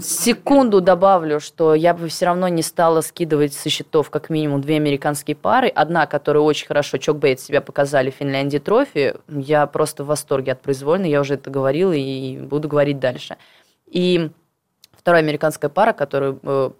Секунду 0.00 0.80
добавлю, 0.80 1.40
что 1.40 1.74
я 1.74 1.92
бы 1.92 2.08
все 2.08 2.26
равно 2.26 2.46
не 2.48 2.62
стала 2.62 3.00
скидывать 3.00 3.52
со 3.52 3.68
счетов 3.68 4.10
как 4.10 4.30
минимум 4.30 4.60
две 4.60 4.76
американские 4.76 5.34
пары. 5.34 5.68
Одна, 5.68 6.06
которая 6.06 6.42
очень 6.42 6.68
хорошо, 6.68 6.98
Чок 6.98 7.18
Бейт 7.18 7.40
себя 7.40 7.60
показали 7.60 8.10
в 8.10 8.14
Финляндии 8.14 8.58
трофи. 8.58 9.16
Я 9.28 9.66
просто 9.66 10.04
в 10.04 10.06
восторге 10.06 10.52
от 10.52 10.62
произвольной, 10.62 11.10
я 11.10 11.20
уже 11.20 11.34
это 11.34 11.50
говорила 11.50 11.92
и 11.92 12.38
буду 12.38 12.68
говорить 12.68 13.00
дальше. 13.00 13.36
И 13.86 14.30
Вторая 15.08 15.22
американская 15.22 15.70
пара, 15.70 15.94
которую 15.94 16.38
э, 16.42 16.70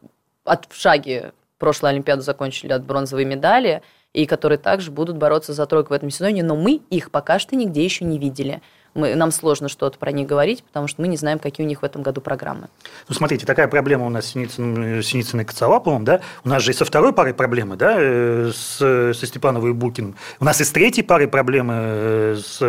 от 0.44 0.66
в 0.68 0.76
шаге 0.76 1.32
прошлой 1.56 1.92
Олимпиады 1.92 2.20
закончили 2.20 2.72
от 2.72 2.84
бронзовой 2.84 3.24
медали, 3.24 3.80
и 4.12 4.26
которые 4.26 4.58
также 4.58 4.90
будут 4.90 5.16
бороться 5.16 5.54
за 5.54 5.64
тройку 5.64 5.90
в 5.90 5.92
этом 5.92 6.10
сезоне, 6.10 6.42
но 6.42 6.54
мы 6.54 6.82
их 6.90 7.10
пока 7.10 7.38
что 7.38 7.56
нигде 7.56 7.82
еще 7.82 8.04
не 8.04 8.18
видели 8.18 8.60
мы, 8.94 9.14
нам 9.14 9.30
сложно 9.30 9.68
что-то 9.68 9.98
про 9.98 10.12
них 10.12 10.26
говорить, 10.26 10.64
потому 10.64 10.88
что 10.88 11.02
мы 11.02 11.08
не 11.08 11.16
знаем, 11.16 11.38
какие 11.38 11.64
у 11.64 11.68
них 11.68 11.82
в 11.82 11.84
этом 11.84 12.02
году 12.02 12.20
программы. 12.20 12.68
Ну, 13.08 13.14
смотрите, 13.14 13.46
такая 13.46 13.68
проблема 13.68 14.06
у 14.06 14.08
нас 14.08 14.26
с 14.26 14.28
Синицыным, 14.30 15.02
Синицыной 15.02 15.44
и 15.44 15.46
Коцелаповым, 15.46 16.04
да? 16.04 16.20
У 16.44 16.48
нас 16.48 16.62
же 16.62 16.72
и 16.72 16.74
со 16.74 16.84
второй 16.84 17.12
парой 17.12 17.34
проблемы, 17.34 17.76
да, 17.76 17.96
э, 17.98 18.50
с, 18.54 18.78
со 18.78 19.26
Степановой 19.26 19.70
и 19.70 19.72
Букиным. 19.72 20.16
У 20.40 20.44
нас 20.44 20.60
и 20.60 20.64
с 20.64 20.70
третьей 20.70 21.02
парой 21.02 21.28
проблемы 21.28 21.74
э, 21.76 22.36
с 22.42 22.62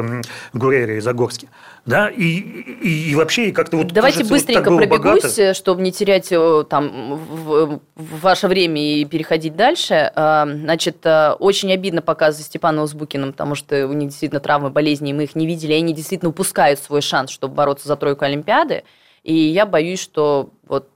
Гурери 0.54 0.98
и 0.98 1.00
Загорски. 1.00 1.50
Да, 1.90 2.08
и, 2.08 2.24
и, 2.24 3.12
и 3.12 3.16
вообще 3.16 3.52
как-то 3.52 3.78
вот... 3.78 3.88
Давайте 3.88 4.20
кажется, 4.20 4.34
быстренько 4.34 4.70
вот 4.70 4.78
пробегусь, 4.78 5.24
богато. 5.24 5.54
чтобы 5.56 5.82
не 5.82 5.92
терять 5.92 6.32
э, 6.32 6.64
там 6.70 7.16
в, 7.16 7.80
в 7.96 8.22
ваше 8.22 8.48
время 8.48 8.80
и 8.80 9.06
переходить 9.06 9.56
дальше. 9.56 10.12
А, 10.16 10.46
значит, 10.46 10.98
очень 11.40 11.74
обидно 11.74 12.04
показывать 12.04 12.46
Степанова 12.46 12.86
с 12.86 12.94
Букиным, 12.94 13.32
потому 13.32 13.56
что 13.56 13.88
у 13.88 13.94
них 13.94 14.10
действительно 14.10 14.40
травмы, 14.40 14.70
болезни, 14.70 15.10
и 15.10 15.14
мы 15.14 15.24
их 15.24 15.36
не 15.36 15.48
видели, 15.48 15.74
и 15.74 15.78
они 15.78 15.94
действительно 15.94 16.30
упускают 16.30 16.80
свой 16.80 17.02
шанс, 17.02 17.32
чтобы 17.32 17.56
бороться 17.56 17.88
за 17.88 17.96
тройку 17.96 18.24
Олимпиады. 18.24 18.84
И 19.24 19.34
я 19.34 19.66
боюсь, 19.66 20.00
что 20.00 20.52
вот 20.68 20.90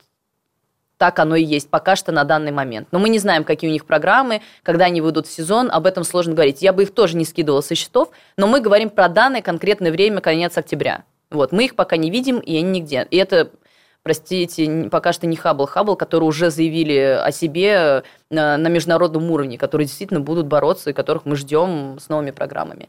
так 1.04 1.20
оно 1.20 1.36
и 1.36 1.44
есть 1.44 1.70
пока 1.70 1.98
что 1.98 2.14
на 2.14 2.24
данный 2.24 2.54
момент. 2.54 2.88
Но 2.92 2.98
мы 2.98 3.10
не 3.10 3.20
знаем, 3.20 3.44
какие 3.44 3.70
у 3.70 3.74
них 3.74 3.86
программы, 3.86 4.42
когда 4.64 4.86
они 4.86 5.02
выйдут 5.02 5.28
в 5.28 5.34
сезон, 5.34 5.70
об 5.70 5.86
этом 5.86 6.06
сложно 6.06 6.34
говорить. 6.34 6.62
Я 6.62 6.72
бы 6.72 6.84
их 6.84 6.94
тоже 6.94 7.18
не 7.18 7.26
скидывала 7.26 7.60
со 7.60 7.76
счетов, 7.76 8.12
но 8.38 8.48
мы 8.48 8.62
говорим 8.62 8.90
про 8.90 9.10
данное 9.10 9.42
конкретное 9.42 9.92
время, 9.92 10.22
конец 10.22 10.58
октября. 10.58 11.04
Вот, 11.30 11.52
мы 11.52 11.66
их 11.66 11.76
пока 11.76 11.98
не 11.98 12.10
видим, 12.10 12.40
и 12.40 12.56
они 12.56 12.80
нигде. 12.80 13.06
И 13.12 13.18
это, 13.18 13.52
простите, 14.02 14.88
пока 14.90 15.12
что 15.12 15.28
не 15.28 15.36
Хаббл. 15.36 15.66
Хаббл, 15.66 15.98
которые 15.98 16.30
уже 16.30 16.50
заявили 16.50 17.20
о 17.22 17.34
себе 17.34 18.04
на, 18.30 18.56
на 18.56 18.70
международном 18.70 19.30
уровне, 19.30 19.58
которые 19.58 19.88
действительно 19.88 20.22
будут 20.22 20.48
бороться 20.48 20.92
и 20.92 20.94
которых 20.94 21.26
мы 21.26 21.36
ждем 21.36 22.00
с 22.00 22.08
новыми 22.08 22.32
программами. 22.32 22.88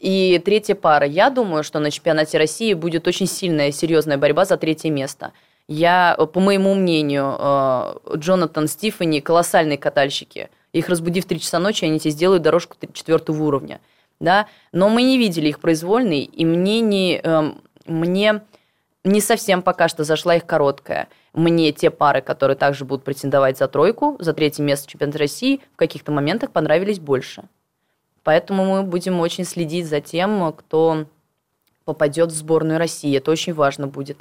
И 0.00 0.42
третья 0.44 0.74
пара. 0.74 1.06
Я 1.06 1.30
думаю, 1.30 1.62
что 1.62 1.78
на 1.78 1.92
чемпионате 1.92 2.38
России 2.38 2.74
будет 2.74 3.06
очень 3.06 3.28
сильная, 3.28 3.70
серьезная 3.70 4.18
борьба 4.18 4.46
за 4.46 4.56
третье 4.56 4.90
место. 4.90 5.30
Я, 5.68 6.16
по 6.32 6.40
моему 6.40 6.74
мнению, 6.74 7.36
э, 7.38 7.94
Джонатан, 8.16 8.68
Стифани 8.68 9.20
колоссальные 9.20 9.78
катальщики. 9.78 10.50
Их 10.72 10.88
разбудив 10.88 11.24
в 11.24 11.28
3 11.28 11.40
часа 11.40 11.58
ночи, 11.58 11.84
они 11.84 11.98
тебе 11.98 12.10
сделают 12.10 12.42
дорожку 12.42 12.76
четвертого 12.92 13.42
уровня. 13.42 13.80
Да? 14.20 14.46
Но 14.72 14.88
мы 14.88 15.02
не 15.02 15.18
видели 15.18 15.48
их 15.48 15.60
произвольной, 15.60 16.20
и 16.20 16.44
мне 16.44 16.80
не, 16.80 17.18
эм, 17.18 17.60
мне 17.86 18.42
не 19.04 19.20
совсем 19.20 19.62
пока 19.62 19.88
что 19.88 20.04
зашла 20.04 20.36
их 20.36 20.46
короткая. 20.46 21.08
Мне 21.32 21.72
те 21.72 21.90
пары, 21.90 22.20
которые 22.20 22.56
также 22.56 22.84
будут 22.84 23.04
претендовать 23.04 23.58
за 23.58 23.68
тройку, 23.68 24.16
за 24.20 24.32
третье 24.32 24.62
место 24.62 24.88
чемпионата 24.88 25.18
России, 25.18 25.60
в 25.72 25.76
каких-то 25.76 26.12
моментах 26.12 26.50
понравились 26.50 27.00
больше. 27.00 27.44
Поэтому 28.22 28.64
мы 28.64 28.82
будем 28.82 29.18
очень 29.20 29.44
следить 29.44 29.86
за 29.86 30.00
тем, 30.00 30.52
кто 30.52 31.06
попадет 31.84 32.30
в 32.30 32.36
сборную 32.36 32.78
России. 32.78 33.16
Это 33.16 33.30
очень 33.30 33.54
важно 33.54 33.88
будет. 33.88 34.18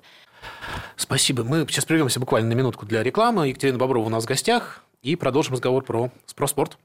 Спасибо. 0.95 1.43
Мы 1.43 1.65
сейчас 1.69 1.85
прервемся 1.85 2.19
буквально 2.19 2.49
на 2.49 2.53
минутку 2.53 2.85
для 2.85 3.03
рекламы. 3.03 3.49
Екатерина 3.49 3.77
Боброва 3.77 4.05
у 4.05 4.09
нас 4.09 4.23
в 4.23 4.27
гостях. 4.27 4.83
И 5.01 5.15
продолжим 5.15 5.53
разговор 5.53 5.83
про, 5.83 6.11
про 6.35 6.47
спорт. 6.47 6.77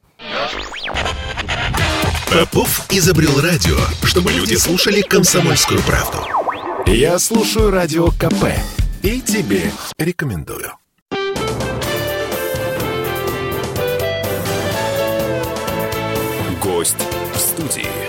Попов 2.31 2.87
изобрел 2.91 3.41
радио, 3.41 3.77
чтобы 4.03 4.33
люди 4.33 4.55
слушали 4.55 5.03
комсомольскую 5.03 5.81
правду. 5.83 6.19
Я 6.87 7.19
слушаю 7.19 7.71
радио 7.71 8.09
КП 8.09 8.55
и 9.03 9.21
тебе 9.21 9.71
рекомендую. 9.99 10.73
Гость 16.63 16.97
в 17.33 17.39
студии. 17.39 18.06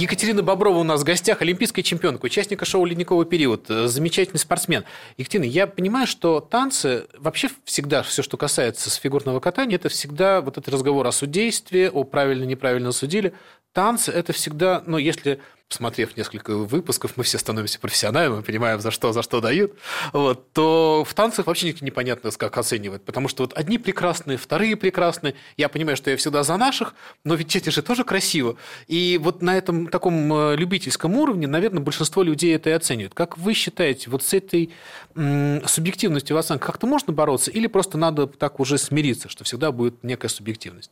Екатерина 0.00 0.42
Боброва 0.42 0.78
у 0.78 0.82
нас 0.82 1.02
в 1.02 1.04
гостях, 1.04 1.42
олимпийская 1.42 1.82
чемпионка, 1.82 2.24
участника 2.24 2.64
шоу 2.64 2.86
«Ледниковый 2.86 3.26
период», 3.26 3.66
замечательный 3.68 4.38
спортсмен. 4.38 4.84
Екатерина, 5.18 5.44
я 5.44 5.66
понимаю, 5.66 6.06
что 6.06 6.40
танцы, 6.40 7.06
вообще 7.18 7.50
всегда 7.66 8.02
все, 8.02 8.22
что 8.22 8.38
касается 8.38 8.88
с 8.88 8.94
фигурного 8.94 9.40
катания, 9.40 9.76
это 9.76 9.90
всегда 9.90 10.40
вот 10.40 10.56
этот 10.56 10.72
разговор 10.72 11.06
о 11.06 11.12
судействе, 11.12 11.90
о 11.90 12.04
правильно-неправильно 12.04 12.92
судили. 12.92 13.34
Танцы– 13.72 14.10
это 14.12 14.32
всегда, 14.32 14.82
ну, 14.86 14.98
если 14.98 15.40
посмотрев 15.70 16.16
несколько 16.16 16.56
выпусков, 16.56 17.16
мы 17.16 17.22
все 17.22 17.38
становимся 17.38 17.78
профессионалами, 17.78 18.38
мы 18.38 18.42
понимаем, 18.42 18.80
за 18.80 18.90
что, 18.90 19.12
за 19.12 19.22
что 19.22 19.40
дают, 19.40 19.72
вот, 20.12 20.52
то 20.52 21.04
в 21.06 21.14
танцах 21.14 21.46
вообще 21.46 21.72
непонятно, 21.80 22.32
как 22.32 22.58
оценивать, 22.58 23.04
потому 23.04 23.28
что 23.28 23.44
вот 23.44 23.56
одни 23.56 23.78
прекрасные, 23.78 24.36
вторые 24.36 24.76
прекрасные, 24.76 25.36
я 25.56 25.68
понимаю, 25.68 25.96
что 25.96 26.10
я 26.10 26.16
всегда 26.16 26.42
за 26.42 26.56
наших, 26.56 26.94
но 27.22 27.36
ведь 27.36 27.54
эти 27.54 27.70
же 27.70 27.82
тоже 27.82 28.02
красиво. 28.02 28.56
И 28.88 29.18
вот 29.22 29.42
на 29.42 29.56
этом 29.56 29.86
таком 29.86 30.32
э, 30.32 30.56
любительском 30.56 31.14
уровне, 31.14 31.46
наверное, 31.46 31.80
большинство 31.80 32.24
людей 32.24 32.56
это 32.56 32.70
и 32.70 32.72
оценивают. 32.72 33.14
Как 33.14 33.38
вы 33.38 33.54
считаете, 33.54 34.10
вот 34.10 34.24
с 34.24 34.34
этой 34.34 34.70
субъективностью 35.14 36.34
в 36.34 36.38
оценках 36.38 36.66
как-то 36.66 36.88
можно 36.88 37.12
бороться, 37.12 37.52
или 37.52 37.68
просто 37.68 37.96
надо 37.96 38.26
так 38.26 38.58
уже 38.58 38.76
смириться, 38.76 39.28
что 39.28 39.44
всегда 39.44 39.70
будет 39.70 40.02
некая 40.02 40.28
субъективность? 40.28 40.90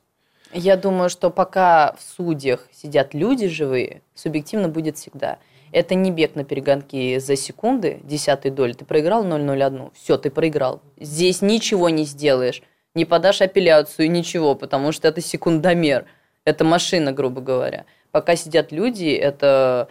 Я 0.52 0.76
думаю, 0.76 1.10
что 1.10 1.30
пока 1.30 1.94
в 1.98 2.02
судьях 2.02 2.66
сидят 2.72 3.12
люди 3.12 3.48
живые, 3.48 4.02
субъективно 4.14 4.68
будет 4.68 4.96
всегда. 4.96 5.38
Это 5.72 5.94
не 5.94 6.10
бег 6.10 6.34
на 6.34 6.44
перегонки 6.44 7.18
за 7.18 7.36
секунды, 7.36 8.00
десятой 8.02 8.50
доли. 8.50 8.72
Ты 8.72 8.84
проиграл 8.86 9.26
0-0-1. 9.26 9.92
Все, 9.94 10.16
ты 10.16 10.30
проиграл. 10.30 10.80
Здесь 10.98 11.42
ничего 11.42 11.90
не 11.90 12.04
сделаешь. 12.04 12.62
Не 12.94 13.04
подашь 13.04 13.42
апелляцию, 13.42 14.10
ничего, 14.10 14.54
потому 14.54 14.92
что 14.92 15.08
это 15.08 15.20
секундомер. 15.20 16.06
Это 16.44 16.64
машина, 16.64 17.12
грубо 17.12 17.42
говоря. 17.42 17.84
Пока 18.10 18.34
сидят 18.34 18.72
люди, 18.72 19.08
это 19.08 19.88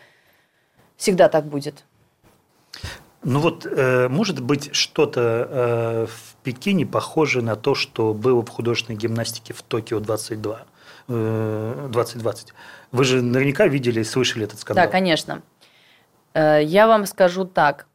всегда 0.95 1.29
так 1.29 1.45
будет. 1.45 1.83
Ну 3.23 3.39
вот, 3.39 3.65
э, 3.65 4.07
может 4.09 4.41
быть, 4.41 4.73
что-то 4.75 5.21
э, 5.21 6.05
в 6.07 6.35
Пекине 6.43 6.85
похоже 6.85 7.41
на 7.41 7.55
то, 7.55 7.73
что 7.73 8.13
было 8.13 8.41
в 8.41 8.49
художественной 8.49 8.97
гимнастике 8.97 9.53
в 9.53 9.61
Токио 9.63 9.99
22, 9.99 10.65
2020. 11.07 12.49
Э, 12.49 12.53
Вы 12.91 13.03
же 13.03 13.21
наверняка 13.21 13.67
видели 13.67 14.01
и 14.01 14.03
слышали 14.03 14.45
этот 14.45 14.59
скандал. 14.59 14.85
Да, 14.85 14.91
конечно. 14.91 15.41
Я 16.35 16.87
вам 16.87 17.07
скажу 17.07 17.45
так. 17.45 17.87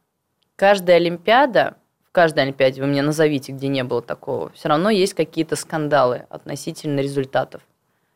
Каждая 0.57 0.97
Олимпиада, 0.97 1.77
в 2.07 2.11
каждой 2.11 2.43
Олимпиаде, 2.43 2.81
вы 2.81 2.87
мне 2.87 3.01
назовите, 3.01 3.53
где 3.53 3.69
не 3.69 3.83
было 3.85 4.01
такого, 4.01 4.51
все 4.51 4.67
равно 4.67 4.89
есть 4.89 5.13
какие-то 5.13 5.55
скандалы 5.55 6.25
относительно 6.29 6.99
результатов. 6.99 7.61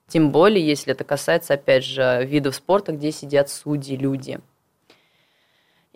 Тем 0.08 0.32
более, 0.32 0.66
если 0.66 0.92
это 0.92 1.06
касается, 1.06 1.54
опять 1.54 1.86
же, 1.86 2.26
видов 2.26 2.56
спорта, 2.56 2.92
где 2.92 3.12
сидят 3.14 3.50
судьи, 3.50 3.96
люди– 3.96 4.40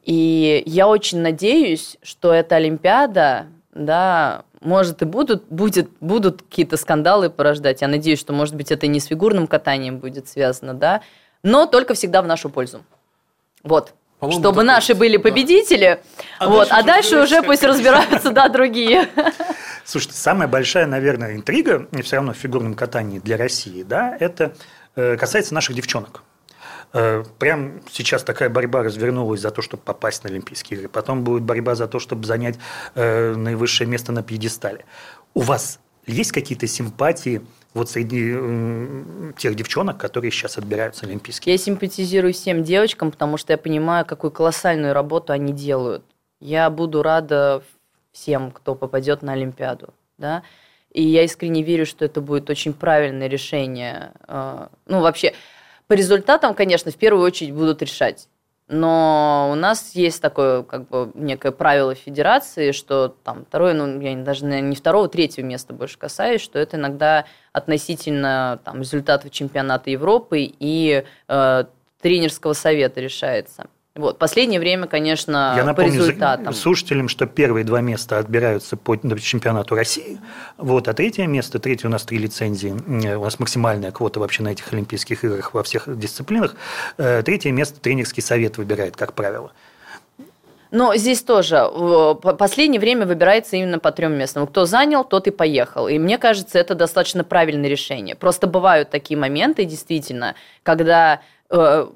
и 0.04 0.64
я 0.66 0.88
очень 0.88 1.20
надеюсь, 1.20 1.98
что 2.02 2.34
эта 2.34 2.56
Олимпиада, 2.56 3.48
да, 3.74 4.44
может 4.62 5.02
и 5.02 5.06
будут, 5.06 5.44
будет, 5.50 5.90
будут 6.00 6.42
какие-то 6.44 6.78
скандалы 6.78 7.30
порождать. 7.30 7.82
Я 7.82 7.88
надеюсь, 7.88 8.20
что, 8.20 8.34
может 8.34 8.56
быть, 8.56 8.72
это 8.72 8.88
не 8.88 9.00
с 9.00 9.06
фигурным 9.06 9.48
катанием 9.48 9.98
будет 10.00 10.28
связано, 10.28 10.74
да, 10.74 11.02
но 11.44 11.66
только 11.66 11.94
всегда 11.94 12.22
в 12.22 12.28
нашу 12.28 12.50
пользу. 12.50 12.84
Вот. 13.64 13.94
Чтобы 14.30 14.62
наши 14.62 14.94
были 14.94 15.18
победители, 15.18 16.00
да. 16.20 16.24
а 16.38 16.48
вот, 16.48 16.70
дальше 16.70 16.80
а 16.80 16.84
дальше 16.84 17.20
уже 17.22 17.42
пусть 17.42 17.64
разбираются, 17.64 18.30
да, 18.30 18.50
другие. 18.50 19.10
Слушайте, 19.84 20.16
самая 20.16 20.48
большая, 20.48 20.86
наверное, 20.86 21.36
интрига 21.36 21.88
все 22.04 22.18
равно 22.18 22.34
в 22.34 22.38
фигурном 22.38 22.76
катании 22.76 23.18
для 23.18 23.36
России, 23.36 23.82
да, 23.82 24.16
это 24.20 24.54
э, 24.96 25.18
касается 25.18 25.56
наших 25.56 25.76
девчонок. 25.76 26.22
Э, 26.94 27.24
прям 27.40 27.82
сейчас 27.90 28.24
такая 28.24 28.50
борьба 28.50 28.84
развернулась 28.84 29.42
за 29.42 29.52
то, 29.52 29.62
чтобы 29.62 29.84
попасть 29.84 30.24
на 30.24 30.30
Олимпийские 30.30 30.80
игры. 30.80 30.90
Потом 30.90 31.24
будет 31.24 31.44
борьба 31.44 31.76
за 31.76 31.88
то, 31.88 32.00
чтобы 32.00 32.26
занять 32.26 32.58
э, 32.96 33.34
наивысшее 33.36 33.90
место 33.90 34.12
на 34.12 34.24
пьедестале. 34.24 34.86
У 35.34 35.42
вас 35.42 35.80
есть 36.06 36.32
какие-то 36.32 36.68
симпатии 36.68 37.42
вот 37.74 37.90
среди 37.90 38.34
э, 38.36 39.32
тех 39.38 39.56
девчонок, 39.56 39.98
которые 39.98 40.32
сейчас 40.32 40.58
отбираются 40.58 41.06
Олимпийские? 41.06 41.54
Я 41.54 41.58
симпатизирую 41.58 42.34
всем 42.34 42.64
девочкам, 42.64 43.12
потому 43.12 43.38
что 43.38 43.54
я 43.54 43.58
понимаю, 43.58 44.06
какую 44.06 44.32
колоссальную 44.32 44.94
работу 44.94 45.32
они 45.32 45.54
делают. 45.54 46.04
Я 46.42 46.70
буду 46.70 47.04
рада 47.04 47.64
всем, 48.12 48.52
кто 48.52 48.76
попадет 48.76 49.22
на 49.22 49.34
Олимпиаду. 49.34 49.94
Да? 50.18 50.44
И 50.92 51.02
я 51.02 51.24
искренне 51.24 51.64
верю, 51.64 51.86
что 51.86 52.04
это 52.04 52.20
будет 52.20 52.50
очень 52.50 52.74
правильное 52.74 53.28
решение. 53.28 54.12
Ну, 54.28 55.00
вообще, 55.00 55.34
по 55.92 55.94
результатам, 55.94 56.54
конечно, 56.54 56.90
в 56.90 56.96
первую 56.96 57.22
очередь 57.26 57.54
будут 57.54 57.82
решать. 57.82 58.30
Но 58.70 59.50
у 59.52 59.56
нас 59.56 59.94
есть 59.94 60.22
такое, 60.22 60.64
как 60.64 60.88
бы, 60.88 61.12
некое 61.16 61.52
правило 61.52 61.96
федерации, 61.96 62.72
что 62.72 63.10
там 63.10 63.44
второе, 63.44 63.74
ну, 63.74 64.00
я 64.00 64.16
даже 64.16 64.46
не 64.46 64.74
второго, 64.74 65.10
третьего 65.10 65.46
места 65.46 65.74
больше 65.74 65.98
касаюсь, 65.98 66.40
что 66.40 66.60
это 66.60 66.78
иногда 66.78 67.26
относительно 67.52 68.62
там, 68.64 68.80
результатов 68.80 69.32
чемпионата 69.32 69.90
Европы 69.90 70.50
и 70.58 71.04
э, 71.28 71.64
тренерского 72.02 72.54
совета 72.54 73.02
решается. 73.02 73.68
Вот. 73.94 74.18
Последнее 74.18 74.62
время, 74.62 74.88
конечно, 74.88 75.54
Я 75.58 75.66
напомню 75.66 75.92
по 75.92 75.96
результатам. 75.96 76.54
слушателям, 76.54 77.10
что 77.10 77.26
первые 77.26 77.66
два 77.66 77.82
места 77.82 78.20
отбираются 78.20 78.78
по 78.78 78.96
чемпионату 78.96 79.76
России, 79.76 80.18
вот, 80.58 80.88
а 80.88 80.94
третье 80.94 81.28
место, 81.28 81.60
третье 81.60 81.90
у 81.90 81.92
нас 81.92 82.04
три 82.04 82.18
лицензии, 82.18 82.70
у 82.70 83.24
нас 83.24 83.38
максимальная 83.40 83.92
квота 83.92 84.22
вообще 84.22 84.44
на 84.44 84.50
этих 84.50 84.72
Олимпийских 84.72 85.26
играх 85.26 85.54
во 85.54 85.62
всех 85.64 85.84
дисциплинах, 86.00 86.56
э, 86.98 87.22
третье 87.24 87.52
место 87.52 87.82
тренерский 87.82 88.24
совет 88.24 88.58
выбирает, 88.58 88.96
как 88.96 89.12
правило. 89.12 89.52
Но 90.72 90.96
здесь 90.96 91.22
тоже 91.22 91.70
в 91.70 92.16
последнее 92.16 92.80
время 92.80 93.06
выбирается 93.06 93.58
именно 93.58 93.78
по 93.78 93.92
трем 93.92 94.14
местам. 94.14 94.48
Кто 94.48 94.66
занял, 94.66 95.04
тот 95.04 95.28
и 95.28 95.32
поехал. 95.32 95.90
И 95.90 96.00
мне 96.00 96.18
кажется, 96.18 96.58
это 96.58 96.76
достаточно 96.76 97.26
правильное 97.26 97.70
решение. 97.70 98.16
Просто 98.16 98.48
бывают 98.48 98.90
такие 98.90 99.18
моменты, 99.20 99.66
действительно, 99.66 100.36
когда 100.64 101.20
э, 101.50 101.88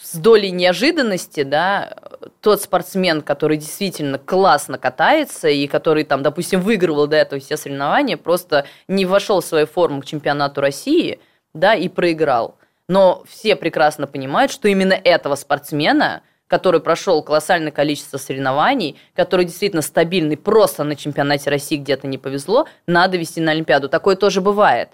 с 0.00 0.16
долей 0.16 0.50
неожиданности, 0.50 1.42
да, 1.42 1.94
тот 2.40 2.62
спортсмен, 2.62 3.22
который 3.22 3.56
действительно 3.56 4.18
классно 4.18 4.78
катается 4.78 5.48
и 5.48 5.66
который 5.66 6.04
там, 6.04 6.22
допустим, 6.22 6.60
выигрывал 6.60 7.06
до 7.06 7.16
этого 7.16 7.40
все 7.40 7.56
соревнования, 7.56 8.16
просто 8.16 8.66
не 8.88 9.06
вошел 9.06 9.40
в 9.40 9.44
свою 9.44 9.66
форму 9.66 10.02
к 10.02 10.06
чемпионату 10.06 10.60
России, 10.60 11.20
да, 11.52 11.74
и 11.74 11.88
проиграл. 11.88 12.56
Но 12.88 13.22
все 13.26 13.56
прекрасно 13.56 14.06
понимают, 14.06 14.52
что 14.52 14.68
именно 14.68 14.92
этого 14.92 15.36
спортсмена, 15.36 16.22
который 16.46 16.80
прошел 16.80 17.22
колоссальное 17.22 17.72
количество 17.72 18.18
соревнований, 18.18 18.98
который 19.14 19.46
действительно 19.46 19.82
стабильный, 19.82 20.36
просто 20.36 20.84
на 20.84 20.94
чемпионате 20.94 21.50
России 21.50 21.76
где-то 21.76 22.06
не 22.06 22.18
повезло, 22.18 22.66
надо 22.86 23.16
вести 23.16 23.40
на 23.40 23.52
Олимпиаду. 23.52 23.88
Такое 23.88 24.16
тоже 24.16 24.40
бывает. 24.40 24.90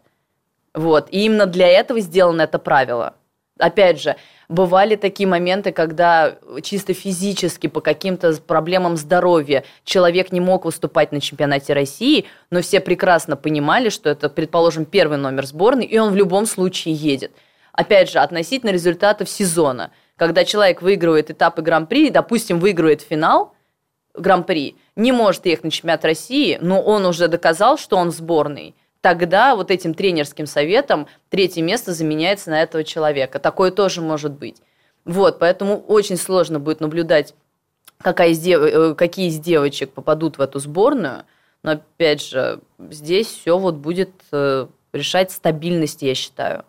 Вот. 0.73 1.09
И 1.11 1.25
именно 1.25 1.47
для 1.47 1.67
этого 1.67 2.01
сделано 2.01 2.43
это 2.43 2.59
правило. 2.59 3.15
Опять 3.59 4.01
же, 4.01 4.17
бывали 4.51 4.97
такие 4.97 5.29
моменты, 5.29 5.71
когда 5.71 6.37
чисто 6.63 6.93
физически 6.93 7.69
по 7.69 7.81
каким-то 7.81 8.35
проблемам 8.43 8.97
здоровья 8.97 9.65
человек 9.85 10.33
не 10.33 10.41
мог 10.41 10.65
выступать 10.65 11.13
на 11.13 11.21
чемпионате 11.21 11.73
России, 11.73 12.27
но 12.51 12.61
все 12.61 12.81
прекрасно 12.81 13.37
понимали, 13.37 13.89
что 13.89 14.11
это, 14.11 14.29
предположим, 14.29 14.85
первый 14.85 15.19
номер 15.19 15.47
сборной, 15.47 15.87
и 15.87 15.99
он 15.99 16.13
в 16.13 16.17
любом 16.17 16.47
случае 16.47 16.95
едет. 16.95 17.31
Опять 17.73 18.11
же, 18.11 18.19
относительно 18.19 18.71
результатов 18.71 19.31
сезона. 19.31 19.93
Когда 20.17 20.45
человек 20.45 20.83
выигрывает 20.83 21.31
этапы 21.31 21.63
Гран-при, 21.63 22.11
допустим, 22.11 22.59
выигрывает 22.59 23.03
финал 23.03 23.55
Гран-при, 24.15 24.77
не 24.97 25.13
может 25.13 25.47
ехать 25.47 25.65
на 25.65 25.71
чемпионат 25.71 26.05
России, 26.05 26.59
но 26.61 26.83
он 26.83 27.07
уже 27.07 27.29
доказал, 27.29 27.79
что 27.79 27.97
он 27.97 28.11
в 28.11 28.15
сборной– 28.15 28.75
тогда 29.01 29.57
вот 29.57 29.71
этим 29.71 29.95
тренерским 29.95 30.47
советом 30.47 31.07
третье 31.29 31.63
место 31.63 31.93
заменяется 31.93 32.51
на 32.51 32.63
этого 32.63 32.85
человека. 32.85 33.39
Такое 33.39 33.71
тоже 33.71 34.01
может 34.01 34.33
быть. 34.33 34.63
Вот, 35.05 35.39
поэтому 35.39 35.79
очень 35.79 36.17
сложно 36.17 36.61
будет 36.61 36.81
наблюдать, 36.81 37.35
какая 37.99 38.31
из 38.31 38.39
дев... 38.39 38.61
Э, 38.63 38.95
какие 38.95 39.29
из 39.29 39.39
девочек 39.39 39.93
попадут 39.93 40.39
в 40.39 40.41
эту 40.41 40.59
сборную. 40.59 41.25
Но 41.63 41.73
опять 41.73 42.23
же, 42.23 42.61
здесь 42.79 43.27
все 43.27 43.59
вот 43.59 43.77
будет 43.77 44.11
э, 44.33 44.67
решать 44.93 45.31
стабильность, 45.31 46.03
я 46.03 46.15
считаю. 46.15 46.65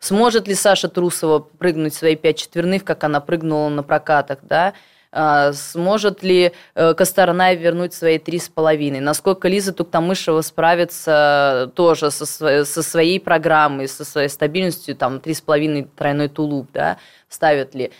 Сможет 0.00 0.46
ли 0.46 0.54
Саша 0.54 0.88
Трусова 0.88 1.40
прыгнуть 1.40 1.94
свои 1.94 2.14
пять 2.14 2.38
четверных, 2.38 2.84
как 2.84 3.02
она 3.02 3.20
прыгнула 3.20 3.68
на 3.68 3.82
прокатах, 3.82 4.38
да? 4.42 4.74
А, 5.10 5.52
сможет 5.52 6.22
ли 6.22 6.52
э, 6.74 6.94
Косторнай 6.94 7.56
вернуть 7.56 7.94
свои 7.94 8.18
три 8.18 8.38
с 8.38 8.48
половиной? 8.48 9.00
Насколько 9.00 9.48
Лиза 9.48 9.72
Туктамышева 9.72 10.42
справится 10.42 11.72
тоже 11.74 12.10
со, 12.10 12.26
со 12.64 12.82
своей 12.82 13.18
программой, 13.18 13.88
со 13.88 14.04
своей 14.04 14.28
стабильностью, 14.28 14.94
там, 14.94 15.20
три 15.20 15.34
с 15.34 15.40
половиной 15.40 15.84
тройной 15.96 16.28
тулуп, 16.28 16.68
да, 16.72 16.98
ставят 17.28 17.74
ли? 17.74 17.90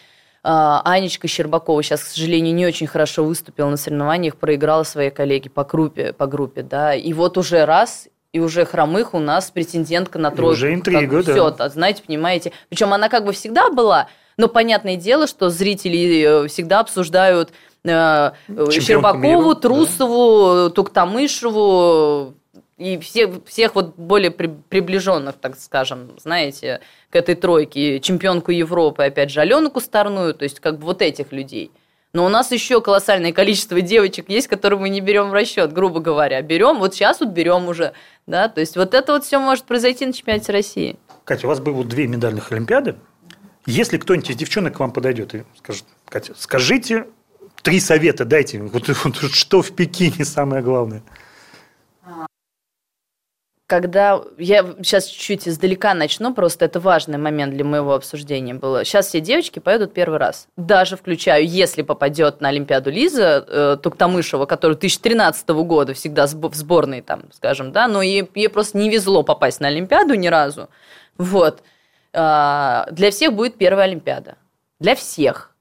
А, 0.43 0.83
Анечка 0.85 1.29
Щербакова 1.29 1.83
сейчас, 1.83 2.03
к 2.03 2.07
сожалению, 2.09 2.55
не 2.55 2.67
очень 2.67 2.87
хорошо 2.87 3.25
выступила 3.25 3.71
на 3.71 3.77
соревнованиях, 3.77 4.37
проиграла 4.37 4.83
своей 4.83 5.11
коллеге 5.11 5.51
по 5.51 5.65
группе, 5.65 6.13
по 6.13 6.27
группе, 6.27 6.63
да, 6.63 6.95
и 6.95 7.13
вот 7.13 7.39
уже 7.39 7.65
раз 7.65 8.09
и 8.33 8.41
уже 8.41 8.67
хромых 8.67 9.15
у 9.15 9.19
нас 9.19 9.51
претендентка 9.51 10.19
на 10.19 10.31
тройку. 10.31 10.53
И 10.53 10.55
уже 10.55 10.75
интрига, 10.75 11.23
да. 11.23 11.33
Все, 11.33 11.69
знаете, 11.71 12.03
понимаете. 12.07 12.53
Причем 12.69 12.93
она 12.93 13.09
как 13.09 13.25
бы 13.25 13.33
всегда 13.33 13.71
была, 13.71 14.09
но 14.39 14.49
понятное 14.49 14.97
дело, 14.97 15.27
что 15.27 15.51
зрители 15.51 16.45
э, 16.45 16.49
всегда 16.49 16.81
обсуждают 16.81 17.51
э, 17.85 18.31
Щербакову, 18.71 19.23
мира, 19.23 19.55
Трусову, 19.55 20.69
да. 20.69 20.71
Туктамышеву 20.71 22.35
и 22.79 22.97
всех, 22.99 23.45
всех 23.47 23.75
вот 23.75 23.97
более 23.97 24.31
при, 24.31 24.47
приближенных, 24.47 25.35
так 25.37 25.59
скажем, 25.59 26.13
знаете, 26.23 26.81
к 27.11 27.17
этой 27.17 27.35
тройке, 27.35 27.99
чемпионку 27.99 28.53
Европы, 28.53 29.03
опять 29.03 29.31
же, 29.31 29.41
Алену 29.41 29.71
Кустарную, 29.71 30.33
то 30.35 30.45
есть 30.45 30.61
как 30.61 30.79
бы 30.79 30.87
вот 30.87 31.03
этих 31.03 31.33
людей. 31.33 31.73
Но 32.13 32.25
у 32.25 32.29
нас 32.29 32.53
еще 32.53 32.81
колоссальное 32.81 33.33
количество 33.33 33.81
девочек 33.81 34.31
есть, 34.31 34.47
которые 34.47 34.79
мы 34.79 34.89
не 34.89 35.01
берем 35.01 35.29
в 35.29 35.33
расчет, 35.33 35.73
грубо 35.73 36.01
говоря. 36.01 36.41
Берем, 36.41 36.79
вот 36.79 36.95
сейчас 36.95 37.21
вот 37.21 37.31
берем 37.31 37.69
уже, 37.69 37.93
да, 38.27 38.49
то 38.49 38.61
есть 38.61 38.77
вот 38.77 38.95
это 38.95 39.13
вот 39.13 39.25
все 39.25 39.39
может 39.41 39.65
произойти 39.65 40.07
на 40.07 40.13
чемпионате 40.13 40.53
России. 40.53 40.97
Катя, 41.25 41.47
у 41.47 41.51
вас 41.51 41.61
было 41.61 41.85
две 41.85 42.07
медальных 42.07 42.53
Олимпиады, 42.53 42.95
если 43.69 43.99
кто-нибудь 43.99 44.31
из 44.31 44.37
девчонок 44.37 44.77
к 44.77 44.81
вам 44.81 44.93
подойдет 44.93 45.35
и 45.35 45.45
скажет, 45.59 45.85
Катя, 46.07 46.33
скажите 46.37 47.07
три 47.63 47.81
совета, 47.81 48.25
дайте, 48.25 48.63
вот, 48.63 48.89
вот 48.89 49.17
что 49.33 49.61
в 49.61 49.73
Пекине 49.73 50.25
самое 50.25 50.63
главное. 50.63 51.03
Когда 53.67 54.23
я 54.39 54.63
сейчас 54.79 55.05
чуть-чуть 55.05 55.47
издалека 55.47 55.93
начну, 55.93 56.33
просто 56.33 56.65
это 56.65 56.81
важный 56.81 57.19
момент 57.19 57.53
для 57.53 57.67
моего 57.67 57.93
обсуждения 57.93 58.55
было. 58.55 58.83
Сейчас 58.87 59.09
все 59.09 59.21
девочки 59.21 59.59
поедут 59.59 59.93
первый 59.93 60.19
раз. 60.19 60.49
Даже 60.57 60.97
включаю, 60.97 61.47
если 61.47 61.83
попадет 61.83 62.41
на 62.41 62.49
Олимпиаду 62.49 62.91
Лиза 62.91 63.45
э, 63.47 63.77
Туктамышева, 63.83 64.47
которая 64.47 64.79
2013 64.79 65.47
года 65.51 65.93
всегда 65.93 66.27
в 66.27 66.55
сборной, 66.55 67.03
там, 67.03 67.25
скажем, 67.33 67.73
да, 67.73 67.89
но 67.89 68.01
ей, 68.01 68.27
ей 68.35 68.49
просто 68.49 68.79
не 68.79 68.89
везло 68.89 69.23
попасть 69.23 69.61
на 69.61 69.69
Олимпиаду 69.69 70.15
ни 70.15 70.29
разу. 70.29 70.71
Вот. 71.19 71.63
А, 72.13 72.87
для 72.91 73.11
всех 73.11 73.33
будет 73.35 73.57
первая 73.57 73.87
Олимпиада. 73.87 74.37
Для 74.81 74.95
всех. 74.95 75.55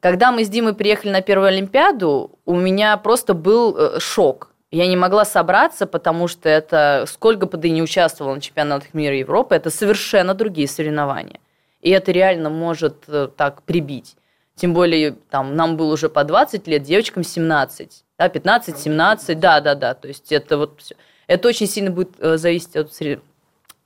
Когда 0.00 0.32
мы 0.32 0.44
с 0.44 0.48
Димой 0.48 0.74
приехали 0.74 1.10
на 1.10 1.22
первую 1.22 1.48
Олимпиаду, 1.48 2.38
у 2.44 2.56
меня 2.56 2.96
просто 2.96 3.34
был 3.34 3.76
э, 3.76 4.00
шок. 4.00 4.50
Я 4.72 4.86
не 4.88 4.96
могла 4.96 5.24
собраться, 5.24 5.86
потому 5.86 6.28
что 6.28 6.48
это, 6.48 7.04
сколько 7.06 7.46
бы 7.46 7.58
ты 7.58 7.70
не 7.70 7.82
участвовал 7.82 8.34
на 8.34 8.40
чемпионатах 8.40 8.94
мира 8.94 9.16
Европы, 9.16 9.54
это 9.54 9.70
совершенно 9.70 10.34
другие 10.34 10.66
соревнования. 10.66 11.38
И 11.82 11.90
это 11.90 12.10
реально 12.10 12.50
может 12.50 13.04
э, 13.06 13.28
так 13.36 13.62
прибить. 13.62 14.16
Тем 14.56 14.74
более, 14.74 15.12
там, 15.30 15.56
нам 15.56 15.76
было 15.76 15.92
уже 15.92 16.08
по 16.08 16.24
20 16.24 16.66
лет, 16.66 16.82
девочкам 16.82 17.22
17, 17.22 18.04
да, 18.18 18.28
15, 18.28 18.78
17, 18.78 19.38
да, 19.38 19.60
да, 19.60 19.74
да. 19.74 19.94
То 19.94 20.08
есть 20.08 20.32
это 20.32 20.56
вот 20.58 20.80
все. 20.80 20.94
Это 21.26 21.48
очень 21.48 21.66
сильно 21.66 21.90
будет 21.90 22.14
э, 22.18 22.36
зависеть 22.38 22.76
от, 22.76 22.90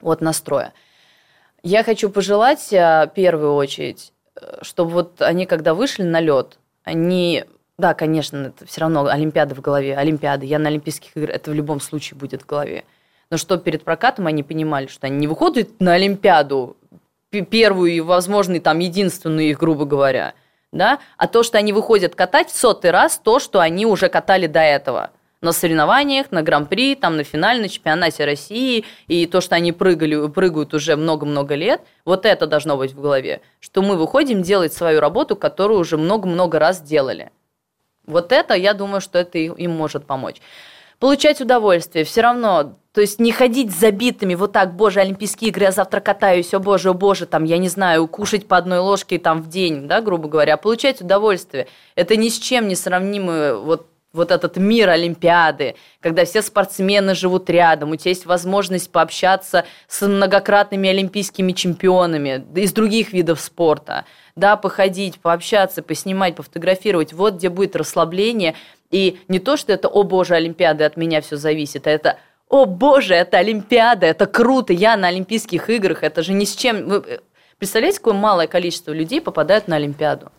от 0.02 0.20
настроя. 0.20 0.72
Я 1.68 1.82
хочу 1.82 2.10
пожелать 2.10 2.68
в 2.70 3.10
первую 3.16 3.54
очередь, 3.54 4.12
э, 4.40 4.58
чтобы 4.62 4.92
вот 4.92 5.20
они, 5.20 5.46
когда 5.46 5.74
вышли 5.74 6.04
на 6.04 6.20
лед, 6.20 6.60
они 6.84 7.44
да, 7.76 7.92
конечно, 7.92 8.36
это 8.56 8.66
все 8.66 8.82
равно 8.82 9.06
Олимпиада 9.06 9.56
в 9.56 9.60
голове, 9.60 9.96
Олимпиада. 9.96 10.46
Я 10.46 10.60
на 10.60 10.68
Олимпийских 10.68 11.16
играх, 11.16 11.34
это 11.34 11.50
в 11.50 11.54
любом 11.54 11.80
случае 11.80 12.16
будет 12.16 12.42
в 12.42 12.46
голове. 12.46 12.84
Но 13.30 13.36
что 13.36 13.56
перед 13.56 13.82
прокатом 13.82 14.28
они 14.28 14.44
понимали, 14.44 14.86
что 14.86 15.08
они 15.08 15.16
не 15.16 15.26
выходят 15.26 15.80
на 15.80 15.94
Олимпиаду, 15.94 16.76
первую 17.50 17.90
и, 17.90 17.98
возможно, 17.98 18.60
там 18.60 18.78
единственную 18.78 19.48
их, 19.48 19.58
грубо 19.58 19.86
говоря, 19.86 20.34
да, 20.70 21.00
а 21.16 21.26
то, 21.26 21.42
что 21.42 21.58
они 21.58 21.72
выходят 21.72 22.14
катать 22.14 22.48
в 22.48 22.56
сотый 22.56 22.92
раз 22.92 23.18
то, 23.18 23.40
что 23.40 23.58
они 23.58 23.86
уже 23.86 24.08
катали 24.08 24.46
до 24.46 24.60
этого 24.60 25.10
на 25.40 25.52
соревнованиях, 25.52 26.32
на 26.32 26.42
гран-при, 26.42 26.94
там 26.94 27.16
на 27.16 27.24
финальном 27.24 27.68
чемпионате 27.68 28.24
России, 28.24 28.84
и 29.06 29.26
то, 29.26 29.40
что 29.40 29.54
они 29.54 29.72
прыгали, 29.72 30.28
прыгают 30.28 30.74
уже 30.74 30.96
много-много 30.96 31.54
лет, 31.54 31.82
вот 32.04 32.24
это 32.26 32.46
должно 32.46 32.76
быть 32.76 32.92
в 32.92 33.00
голове, 33.00 33.42
что 33.60 33.82
мы 33.82 33.96
выходим 33.96 34.42
делать 34.42 34.72
свою 34.72 35.00
работу, 35.00 35.36
которую 35.36 35.80
уже 35.80 35.96
много-много 35.96 36.58
раз 36.58 36.80
делали. 36.80 37.30
Вот 38.06 38.32
это, 38.32 38.54
я 38.54 38.72
думаю, 38.72 39.00
что 39.00 39.18
это 39.18 39.38
им 39.38 39.70
может 39.72 40.06
помочь. 40.06 40.36
Получать 40.98 41.42
удовольствие, 41.42 42.06
все 42.06 42.22
равно, 42.22 42.78
то 42.94 43.02
есть 43.02 43.20
не 43.20 43.30
ходить 43.30 43.70
забитыми, 43.70 44.34
вот 44.34 44.52
так, 44.52 44.74
боже, 44.74 45.00
Олимпийские 45.00 45.50
игры, 45.50 45.64
я 45.64 45.72
завтра 45.72 46.00
катаюсь, 46.00 46.54
о 46.54 46.58
боже, 46.58 46.88
о 46.88 46.94
боже, 46.94 47.26
там, 47.26 47.44
я 47.44 47.58
не 47.58 47.68
знаю, 47.68 48.08
кушать 48.08 48.48
по 48.48 48.56
одной 48.56 48.78
ложке 48.78 49.18
там 49.18 49.42
в 49.42 49.50
день, 49.50 49.86
да, 49.88 50.00
грубо 50.00 50.28
говоря, 50.28 50.54
а 50.54 50.56
получать 50.56 51.02
удовольствие. 51.02 51.66
Это 51.96 52.16
ни 52.16 52.30
с 52.30 52.38
чем 52.38 52.68
не 52.68 52.74
сравнимое 52.74 53.56
вот 53.56 53.88
вот 54.16 54.30
этот 54.30 54.56
мир 54.56 54.88
Олимпиады, 54.88 55.76
когда 56.00 56.24
все 56.24 56.42
спортсмены 56.42 57.14
живут 57.14 57.48
рядом, 57.48 57.90
у 57.90 57.96
тебя 57.96 58.10
есть 58.10 58.26
возможность 58.26 58.90
пообщаться 58.90 59.64
с 59.86 60.06
многократными 60.06 60.88
олимпийскими 60.88 61.52
чемпионами 61.52 62.44
из 62.58 62.72
других 62.72 63.12
видов 63.12 63.40
спорта, 63.40 64.04
да, 64.34 64.56
походить, 64.56 65.20
пообщаться, 65.20 65.82
поснимать, 65.82 66.34
пофотографировать, 66.34 67.12
вот 67.12 67.34
где 67.34 67.48
будет 67.48 67.76
расслабление, 67.76 68.54
и 68.90 69.20
не 69.28 69.38
то, 69.38 69.56
что 69.56 69.72
это, 69.72 69.88
о 69.88 70.02
боже, 70.02 70.34
Олимпиады, 70.34 70.84
от 70.84 70.96
меня 70.96 71.20
все 71.20 71.36
зависит, 71.36 71.86
а 71.86 71.90
это 71.90 72.18
о 72.48 72.64
боже, 72.64 73.14
это 73.14 73.38
Олимпиада, 73.38 74.06
это 74.06 74.26
круто, 74.26 74.72
я 74.72 74.96
на 74.96 75.08
Олимпийских 75.08 75.68
играх, 75.68 76.02
это 76.02 76.22
же 76.22 76.32
ни 76.32 76.44
с 76.44 76.54
чем... 76.54 76.86
Вы 76.86 77.20
представляете, 77.58 77.98
какое 77.98 78.14
малое 78.14 78.46
количество 78.46 78.92
людей 78.92 79.20
попадают 79.20 79.66
на 79.66 79.76
Олимпиаду? 79.76 80.30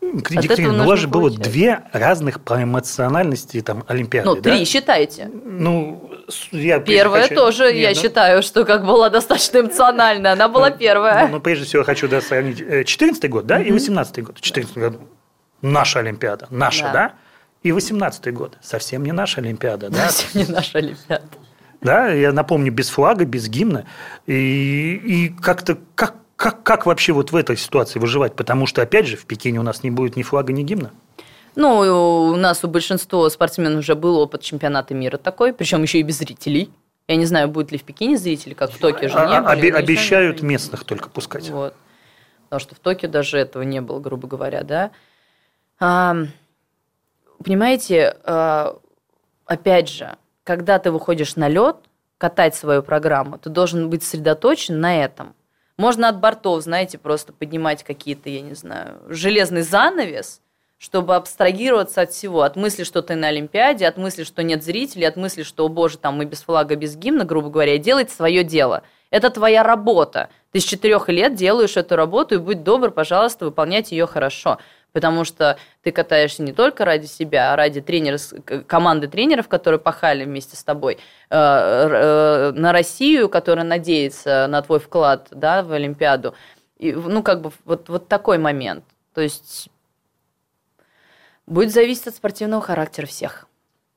Екатерина, 0.00 0.72
ну, 0.72 0.84
у 0.84 0.86
вас 0.86 1.00
же 1.00 1.08
было 1.08 1.30
две 1.30 1.82
разных 1.92 2.40
по 2.40 2.62
эмоциональности 2.62 3.60
там, 3.60 3.84
Олимпиады. 3.88 4.28
Ну, 4.28 4.36
да? 4.36 4.42
три, 4.42 4.64
считайте. 4.64 5.30
Ну, 5.44 6.10
я 6.52 6.80
Первая 6.80 7.22
хочу... 7.24 7.34
тоже, 7.34 7.72
Нет, 7.72 7.76
я 7.76 7.88
ну... 7.90 7.94
считаю, 7.94 8.42
что 8.42 8.64
как 8.64 8.86
была 8.86 9.10
достаточно 9.10 9.58
эмоциональная. 9.58 10.32
Она 10.32 10.48
была 10.48 10.70
первая. 10.70 11.26
Ну, 11.26 11.34
ну, 11.34 11.40
прежде 11.40 11.66
всего, 11.66 11.84
хочу 11.84 12.08
да, 12.08 12.20
сравнить 12.20 12.86
14 12.86 13.28
год, 13.28 13.46
да, 13.46 13.60
и 13.60 13.70
18 13.70 14.24
год. 14.24 14.40
14 14.40 14.76
год 14.76 15.00
наша 15.62 16.00
Олимпиада, 16.00 16.46
наша, 16.50 16.84
да, 16.84 16.92
да? 16.92 17.12
и 17.62 17.72
18 17.72 18.32
год 18.32 18.56
совсем 18.62 19.04
не 19.04 19.12
наша 19.12 19.40
Олимпиада, 19.40 19.90
да? 19.90 20.08
Совсем 20.08 20.42
не 20.42 20.52
наша 20.52 20.78
Олимпиада. 20.78 21.24
Да, 21.80 22.08
я 22.08 22.32
напомню, 22.32 22.72
без 22.72 22.90
флага, 22.90 23.24
без 23.24 23.48
гимна. 23.48 23.86
И, 24.26 24.94
и 24.94 25.28
как-то, 25.28 25.78
как, 25.94 26.16
как, 26.38 26.62
как 26.62 26.86
вообще 26.86 27.12
вот 27.12 27.32
в 27.32 27.36
этой 27.36 27.56
ситуации 27.56 27.98
выживать? 27.98 28.34
Потому 28.36 28.66
что, 28.66 28.80
опять 28.80 29.08
же, 29.08 29.16
в 29.16 29.26
Пекине 29.26 29.58
у 29.58 29.64
нас 29.64 29.82
не 29.82 29.90
будет 29.90 30.14
ни 30.14 30.22
флага, 30.22 30.52
ни 30.52 30.62
гимна. 30.62 30.92
Ну, 31.56 31.80
у 32.30 32.36
нас 32.36 32.62
у 32.62 32.68
большинства 32.68 33.28
спортсменов 33.28 33.80
уже 33.80 33.96
был 33.96 34.16
опыт 34.18 34.42
чемпионата 34.42 34.94
мира 34.94 35.18
такой, 35.18 35.52
причем 35.52 35.82
еще 35.82 35.98
и 35.98 36.04
без 36.04 36.18
зрителей. 36.18 36.70
Я 37.08 37.16
не 37.16 37.26
знаю, 37.26 37.48
будет 37.48 37.72
ли 37.72 37.78
в 37.78 37.82
Пекине 37.82 38.16
зрители, 38.16 38.54
как 38.54 38.70
в 38.70 38.78
Токио 38.78 39.08
же 39.08 39.14
не 39.14 39.36
а, 39.36 39.56
были. 39.56 39.72
Обещают 39.72 40.40
местных 40.40 40.84
только 40.84 41.08
пускать. 41.10 41.50
Вот. 41.50 41.74
Потому 42.44 42.60
что 42.60 42.76
в 42.76 42.78
Токио 42.78 43.08
даже 43.08 43.36
этого 43.36 43.64
не 43.64 43.80
было, 43.80 43.98
грубо 43.98 44.28
говоря, 44.28 44.62
да. 44.62 44.92
А, 45.80 46.14
понимаете, 47.44 48.16
а, 48.22 48.78
опять 49.44 49.88
же, 49.88 50.16
когда 50.44 50.78
ты 50.78 50.92
выходишь 50.92 51.34
на 51.34 51.48
лед, 51.48 51.78
катать 52.16 52.54
свою 52.54 52.84
программу, 52.84 53.38
ты 53.38 53.50
должен 53.50 53.90
быть 53.90 54.04
сосредоточен 54.04 54.78
на 54.78 55.02
этом. 55.02 55.34
Можно 55.78 56.08
от 56.08 56.18
бортов, 56.18 56.62
знаете, 56.62 56.98
просто 56.98 57.32
поднимать 57.32 57.84
какие-то, 57.84 58.28
я 58.28 58.40
не 58.40 58.54
знаю, 58.54 59.00
железный 59.08 59.62
занавес, 59.62 60.40
чтобы 60.76 61.14
абстрагироваться 61.14 62.02
от 62.02 62.10
всего, 62.10 62.42
от 62.42 62.56
мысли, 62.56 62.82
что 62.82 63.00
ты 63.00 63.14
на 63.14 63.28
Олимпиаде, 63.28 63.86
от 63.86 63.96
мысли, 63.96 64.24
что 64.24 64.42
нет 64.42 64.64
зрителей, 64.64 65.06
от 65.06 65.16
мысли, 65.16 65.44
что, 65.44 65.64
о 65.64 65.68
боже, 65.68 65.96
там 65.96 66.16
мы 66.16 66.24
без 66.24 66.42
флага, 66.42 66.74
без 66.74 66.96
гимна, 66.96 67.24
грубо 67.24 67.48
говоря, 67.48 67.78
делать 67.78 68.10
свое 68.10 68.42
дело. 68.42 68.82
Это 69.10 69.30
твоя 69.30 69.62
работа. 69.62 70.30
Ты 70.50 70.58
с 70.58 70.64
четырех 70.64 71.08
лет 71.08 71.36
делаешь 71.36 71.76
эту 71.76 71.94
работу, 71.94 72.34
и 72.34 72.38
будь 72.38 72.64
добр, 72.64 72.90
пожалуйста, 72.90 73.44
выполнять 73.44 73.92
ее 73.92 74.08
хорошо 74.08 74.58
потому 74.92 75.24
что 75.24 75.58
ты 75.82 75.92
катаешься 75.92 76.42
не 76.42 76.52
только 76.52 76.84
ради 76.84 77.06
себя, 77.06 77.52
а 77.52 77.56
ради 77.56 77.80
тренера, 77.80 78.18
команды 78.66 79.08
тренеров, 79.08 79.48
которые 79.48 79.78
пахали 79.78 80.24
вместе 80.24 80.56
с 80.56 80.64
тобой, 80.64 80.94
э, 80.94 80.98
э, 81.30 82.52
на 82.52 82.72
Россию, 82.72 83.28
которая 83.28 83.64
надеется 83.64 84.46
на 84.48 84.62
твой 84.62 84.80
вклад 84.80 85.28
да, 85.30 85.62
в 85.62 85.72
Олимпиаду. 85.72 86.34
И, 86.78 86.92
ну, 86.92 87.22
как 87.22 87.40
бы 87.40 87.52
вот, 87.64 87.88
вот 87.88 88.08
такой 88.08 88.38
момент. 88.38 88.84
То 89.14 89.20
есть 89.20 89.68
будет 91.46 91.72
зависеть 91.72 92.08
от 92.08 92.14
спортивного 92.14 92.62
характера 92.62 93.06
всех 93.06 93.48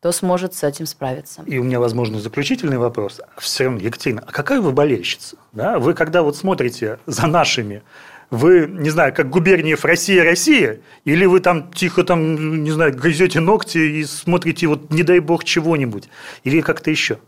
кто 0.02 0.12
сможет 0.12 0.56
с 0.56 0.64
этим 0.64 0.88
справиться. 0.88 1.44
И 1.46 1.60
у 1.60 1.64
меня, 1.64 1.80
возможно, 1.80 2.20
заключительный 2.20 2.80
вопрос. 2.80 3.22
Все 3.38 3.66
равно, 3.66 3.80
Екатерина, 3.80 4.24
а 4.26 4.32
какая 4.32 4.60
вы 4.60 4.72
болельщица? 4.72 5.38
Да? 5.52 5.78
Вы 5.78 5.94
когда 5.94 6.24
вот 6.24 6.36
смотрите 6.36 6.98
за 7.06 7.28
нашими 7.28 7.84
вы, 8.32 8.66
не 8.68 8.90
знаю, 8.90 9.14
как 9.14 9.30
Губерниев 9.30 9.84
«Россия, 9.84 10.24
Россия», 10.24 10.80
или 11.04 11.26
вы 11.26 11.42
там 11.42 11.72
тихо, 11.74 12.04
там, 12.04 12.64
не 12.64 12.72
знаю, 12.72 12.96
грызете 12.96 13.42
ногти 13.42 13.78
и 13.78 14.04
смотрите, 14.06 14.68
вот 14.68 14.90
не 14.90 15.04
дай 15.04 15.20
бог, 15.20 15.44
чего-нибудь, 15.44 16.08
или 16.46 16.62
как-то 16.62 16.90
еще? 16.90 17.20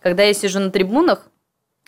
Когда 0.00 0.24
я 0.24 0.34
сижу 0.34 0.58
на 0.58 0.70
трибунах 0.70 1.28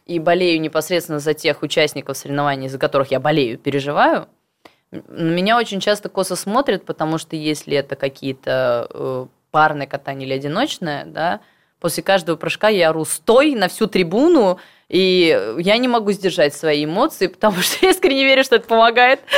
и 0.06 0.20
болею 0.20 0.60
непосредственно 0.60 1.18
за 1.18 1.34
тех 1.34 1.62
участников 1.62 2.16
соревнований, 2.16 2.68
за 2.68 2.78
которых 2.78 3.10
я 3.10 3.18
болею, 3.18 3.58
переживаю, 3.58 4.28
меня 5.08 5.58
очень 5.58 5.80
часто 5.80 6.08
косо 6.08 6.36
смотрят, 6.36 6.84
потому 6.84 7.18
что 7.18 7.34
если 7.34 7.76
это 7.76 7.96
какие-то 7.96 8.88
э, 8.92 9.26
парное 9.50 9.86
катание 9.86 10.26
или 10.26 10.34
одиночное, 10.34 11.04
да, 11.04 11.40
после 11.80 12.02
каждого 12.04 12.36
прыжка 12.36 12.68
я 12.68 12.90
ору 12.90 13.04
«стой!» 13.04 13.54
на 13.56 13.68
всю 13.68 13.88
трибуну, 13.88 14.58
и 14.90 15.54
я 15.58 15.76
не 15.76 15.86
могу 15.86 16.10
сдержать 16.10 16.52
свои 16.54 16.84
эмоции, 16.84 17.26
потому 17.28 17.60
что 17.62 17.86
я 17.86 17.92
искренне 17.92 18.24
верю, 18.24 18.44
что 18.44 18.56
это 18.56 18.66
помогает. 18.66 19.20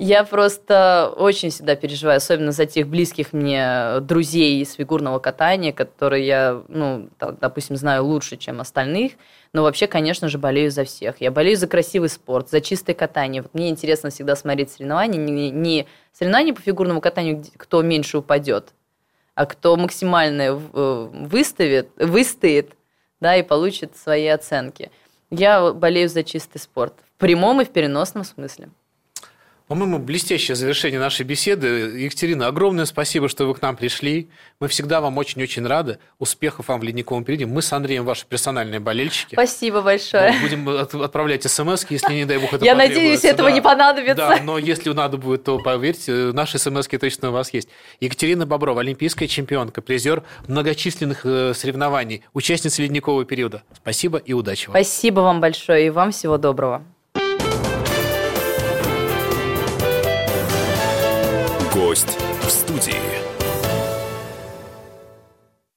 Я 0.00 0.22
просто 0.22 1.12
очень 1.16 1.50
всегда 1.50 1.74
переживаю, 1.74 2.18
особенно 2.18 2.52
за 2.52 2.66
тех 2.66 2.86
близких 2.86 3.32
мне 3.32 3.98
друзей 4.00 4.62
из 4.62 4.74
фигурного 4.74 5.18
катания, 5.18 5.72
которые 5.72 6.24
я, 6.24 6.62
ну, 6.68 7.08
допустим, 7.18 7.74
знаю 7.76 8.04
лучше, 8.04 8.36
чем 8.36 8.60
остальных. 8.60 9.14
Но 9.52 9.64
вообще, 9.64 9.88
конечно 9.88 10.28
же, 10.28 10.38
болею 10.38 10.70
за 10.70 10.84
всех. 10.84 11.20
Я 11.20 11.32
болею 11.32 11.56
за 11.56 11.66
красивый 11.66 12.10
спорт, 12.10 12.48
за 12.48 12.60
чистое 12.60 12.94
катание. 12.94 13.42
Вот 13.42 13.54
мне 13.54 13.70
интересно 13.70 14.10
всегда 14.10 14.36
смотреть 14.36 14.70
соревнования, 14.70 15.18
не, 15.18 15.50
не 15.50 15.88
соревнования 16.12 16.54
по 16.54 16.62
фигурному 16.62 17.00
катанию, 17.00 17.42
кто 17.56 17.82
меньше 17.82 18.18
упадет, 18.18 18.74
а 19.34 19.46
кто 19.46 19.74
максимально 19.74 20.42
э, 20.42 21.08
выставит, 21.12 21.88
выстоит 21.96 22.77
да, 23.20 23.36
и 23.36 23.42
получит 23.42 23.96
свои 23.96 24.26
оценки. 24.26 24.90
Я 25.30 25.72
болею 25.72 26.08
за 26.08 26.22
чистый 26.24 26.58
спорт 26.58 26.94
в 27.16 27.20
прямом 27.20 27.60
и 27.60 27.64
в 27.64 27.70
переносном 27.70 28.24
смысле. 28.24 28.70
По-моему, 29.68 29.98
блестящее 29.98 30.54
завершение 30.56 30.98
нашей 30.98 31.24
беседы. 31.24 31.66
Екатерина, 31.66 32.46
огромное 32.46 32.86
спасибо, 32.86 33.28
что 33.28 33.44
вы 33.46 33.54
к 33.54 33.60
нам 33.60 33.76
пришли. 33.76 34.30
Мы 34.60 34.68
всегда 34.68 35.02
вам 35.02 35.18
очень-очень 35.18 35.66
рады. 35.66 35.98
Успехов 36.18 36.68
вам 36.68 36.80
в 36.80 36.84
ледниковом 36.84 37.22
периоде. 37.22 37.44
Мы 37.44 37.60
с 37.60 37.70
Андреем 37.72 38.06
ваши 38.06 38.26
персональные 38.26 38.80
болельщики. 38.80 39.34
Спасибо 39.34 39.82
большое. 39.82 40.32
Мы 40.32 40.40
будем 40.40 40.68
отправлять 41.02 41.42
смс, 41.44 41.84
если, 41.90 42.14
не 42.14 42.24
дай 42.24 42.38
бог, 42.38 42.54
это 42.54 42.64
Я 42.64 42.74
надеюсь, 42.74 43.24
этого 43.24 43.50
да. 43.50 43.54
не 43.54 43.60
понадобится. 43.60 44.16
Да, 44.16 44.38
но 44.42 44.56
если 44.56 44.90
надо 44.92 45.18
будет, 45.18 45.44
то 45.44 45.58
поверьте, 45.58 46.32
наши 46.32 46.58
смс 46.58 46.88
точно 46.88 47.28
у 47.28 47.32
вас 47.32 47.52
есть. 47.52 47.68
Екатерина 48.00 48.46
Боброва, 48.46 48.80
олимпийская 48.80 49.28
чемпионка, 49.28 49.82
призер 49.82 50.24
многочисленных 50.46 51.20
э, 51.24 51.52
соревнований, 51.54 52.24
участница 52.32 52.80
ледникового 52.80 53.26
периода. 53.26 53.62
Спасибо 53.76 54.16
и 54.16 54.32
удачи 54.32 54.68
вам. 54.68 54.76
Спасибо 54.76 55.20
вам 55.20 55.40
большое 55.42 55.88
и 55.88 55.90
вам 55.90 56.10
всего 56.10 56.38
доброго. 56.38 56.84
Гость 61.78 62.18
в 62.42 62.50
студии. 62.50 63.17